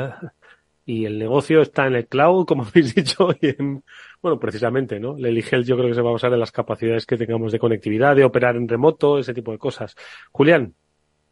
[0.85, 3.83] y el negocio está en el cloud, como habéis dicho, y en,
[4.21, 5.15] bueno, precisamente, ¿no?
[5.15, 7.59] El e-health yo creo que se va a basar en las capacidades que tengamos de
[7.59, 9.95] conectividad, de operar en remoto, ese tipo de cosas.
[10.33, 10.73] Julián,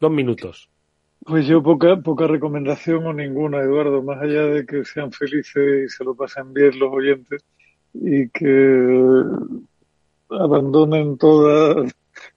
[0.00, 0.70] dos minutos.
[1.22, 5.88] Pues yo poca, poca recomendación o ninguna, Eduardo, más allá de que sean felices y
[5.90, 7.44] se lo pasen bien los oyentes
[7.94, 9.24] y que
[10.30, 11.84] abandonen toda,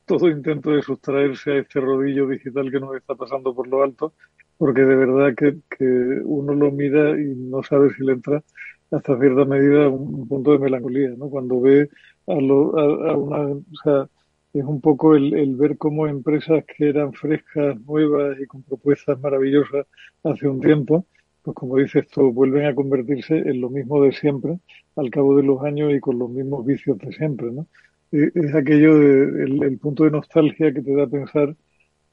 [0.06, 4.14] todo intento de sustraerse a este rodillo digital que nos está pasando por lo alto,
[4.58, 5.86] porque de verdad que, que
[6.24, 8.44] uno lo mira y no sabe si le entra
[8.92, 11.30] hasta cierta medida un, punto de melancolía, ¿no?
[11.30, 11.90] Cuando ve
[12.28, 14.08] a, lo, a, una, o sea,
[14.54, 19.20] es un poco el, el, ver cómo empresas que eran frescas, nuevas y con propuestas
[19.20, 19.88] maravillosas
[20.24, 21.08] hace un tiempo,
[21.44, 24.60] pues como dices tú, vuelven a convertirse en lo mismo de siempre
[24.96, 27.68] al cabo de los años y con los mismos vicios de siempre, ¿no?
[28.12, 31.56] Es aquello de, el, punto de nostalgia que te da a pensar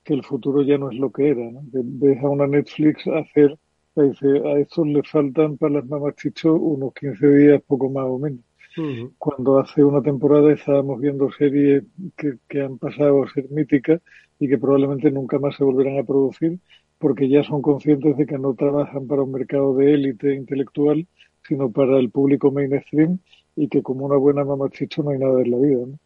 [0.02, 1.60] que el futuro ya no es lo que era, ¿no?
[1.72, 3.56] Ves a una Netflix hacer,
[3.94, 8.18] dice, a estos le faltan para las mamás chicho unos 15 días, poco más o
[8.18, 8.40] menos.
[9.18, 11.84] Cuando hace una temporada estábamos viendo series
[12.16, 14.00] que, que han pasado a ser míticas
[14.38, 16.58] y que probablemente nunca más se volverán a producir
[17.00, 21.06] porque ya son conscientes de que no trabajan para un mercado de élite intelectual,
[21.48, 23.18] sino para el público mainstream
[23.56, 25.98] y que como una buena mamachicho no hay nada en la vida, ¿no?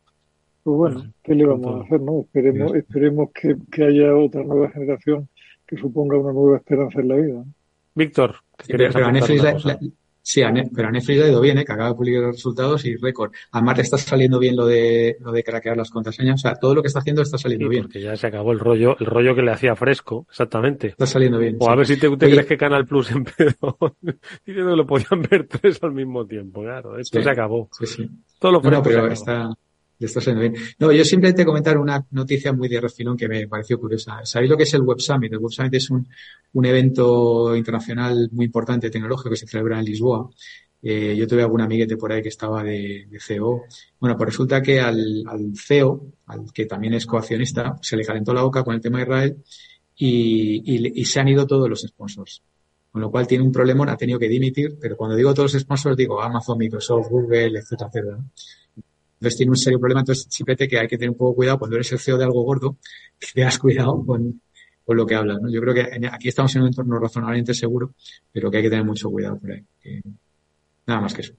[0.63, 2.21] Pues bueno, ¿qué le vamos a hacer, no?
[2.21, 5.29] Esperemos, esperemos que, que, haya otra nueva generación
[5.67, 7.45] que suponga una nueva esperanza en la vida.
[7.95, 8.37] Víctor,
[8.67, 8.97] pero, Sí,
[9.43, 9.91] pero
[10.45, 11.65] a Netflix le ha ido bien, ¿eh?
[11.65, 13.33] que acaba de publicar los resultados y récord.
[13.53, 16.41] Además, le está saliendo bien lo de, lo de craquear las contraseñas.
[16.41, 17.85] O sea, todo lo que está haciendo está saliendo bien.
[17.85, 20.89] Porque ya se acabó el rollo, el rollo que le hacía fresco, exactamente.
[20.89, 21.57] Está saliendo bien.
[21.61, 23.77] O a ver si te, crees que Canal Plus empezó
[24.45, 26.63] diciendo que lo podían ver tres al mismo tiempo.
[26.63, 27.69] Claro, esto se acabó.
[27.73, 28.11] Sí, sí.
[28.39, 28.83] Todo lo fresco.
[28.83, 29.51] pero está,
[29.99, 30.55] bien.
[30.79, 34.21] No, yo simplemente comentar una noticia muy de refilón que me pareció curiosa.
[34.25, 35.33] ¿Sabéis lo que es el Web Summit?
[35.33, 36.07] El Web Summit es un,
[36.53, 40.29] un evento internacional muy importante tecnológico que se celebra en Lisboa.
[40.83, 43.63] Eh, yo tuve algún amiguete por ahí que estaba de, de CEO.
[43.99, 48.35] Bueno, pues resulta que al, al, CEO, al que también es coaccionista, se le calentó
[48.35, 49.37] la boca con el tema de Israel
[49.97, 52.43] y, y, y se han ido todos los sponsors.
[52.91, 55.63] Con lo cual tiene un problema, ha tenido que dimitir, pero cuando digo todos los
[55.63, 58.19] sponsors digo Amazon, Microsoft, Google, etcétera, etcétera.
[59.15, 60.01] Entonces tiene un serio problema.
[60.01, 62.43] Entonces, simplemente que hay que tener un poco cuidado cuando eres el CEO de algo
[62.43, 62.77] gordo,
[63.19, 64.41] que tengas cuidado con,
[64.85, 65.41] con lo que hablas.
[65.41, 65.51] ¿no?
[65.51, 67.95] Yo creo que aquí estamos en un entorno razonablemente seguro,
[68.33, 69.65] pero que hay que tener mucho cuidado por ahí.
[70.87, 71.35] nada más que eso.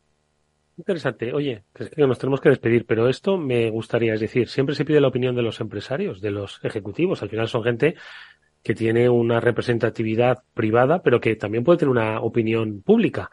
[0.78, 1.34] Interesante.
[1.34, 1.64] Oye,
[1.96, 5.34] nos tenemos que despedir, pero esto me gustaría, es decir, siempre se pide la opinión
[5.34, 7.24] de los empresarios, de los ejecutivos.
[7.24, 7.96] Al final son gente
[8.62, 13.30] que tiene una representatividad privada, pero que también puede tener una opinión pública.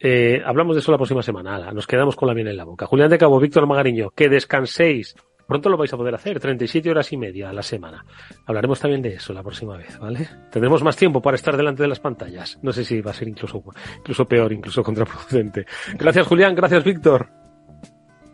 [0.00, 1.72] Eh, hablamos de eso la próxima semana.
[1.72, 2.86] Nos quedamos con la miel en la boca.
[2.86, 5.16] Julián de Cabo, Víctor Magariño, que descanséis.
[5.46, 8.04] Pronto lo vais a poder hacer, 37 horas y media a la semana.
[8.44, 10.28] Hablaremos también de eso la próxima vez, ¿vale?
[10.50, 12.58] Tendremos más tiempo para estar delante de las pantallas.
[12.62, 13.62] No sé si va a ser incluso,
[13.96, 15.64] incluso peor, incluso contraproducente.
[15.98, 16.54] Gracias, Julián.
[16.54, 17.30] Gracias, Víctor.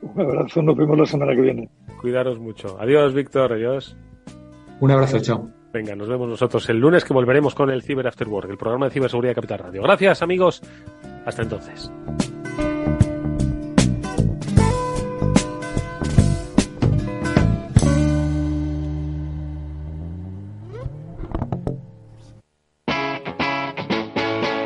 [0.03, 0.61] Un abrazo.
[0.61, 1.69] Nos vemos la semana que viene.
[2.01, 2.77] Cuidaros mucho.
[2.81, 3.53] Adiós, Víctor.
[3.53, 3.97] Adiós.
[4.81, 5.21] Un abrazo.
[5.21, 5.49] Chao.
[5.73, 8.87] Venga, nos vemos nosotros el lunes que volveremos con el Cyber After Work, el programa
[8.87, 9.83] de ciberseguridad de Capital Radio.
[9.83, 10.63] Gracias, amigos.
[11.25, 11.91] Hasta entonces.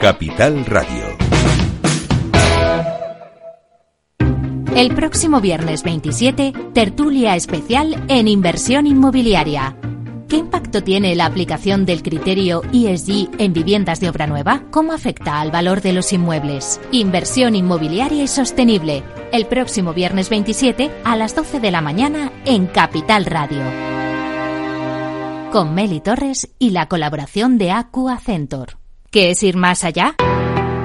[0.01, 1.05] Capital Radio.
[4.75, 9.77] El próximo viernes 27, tertulia especial en inversión inmobiliaria.
[10.29, 14.63] ¿Qué impacto tiene la aplicación del criterio ESG en viviendas de obra nueva?
[14.71, 16.83] ¿Cómo afecta al valor de los inmuebles?
[16.93, 19.03] Inversión inmobiliaria y sostenible.
[19.33, 23.63] El próximo viernes 27 a las 12 de la mañana en Capital Radio.
[25.51, 28.77] Con Meli Torres y la colaboración de Aqua Centor.
[29.11, 30.15] ¿Qué es ir más allá?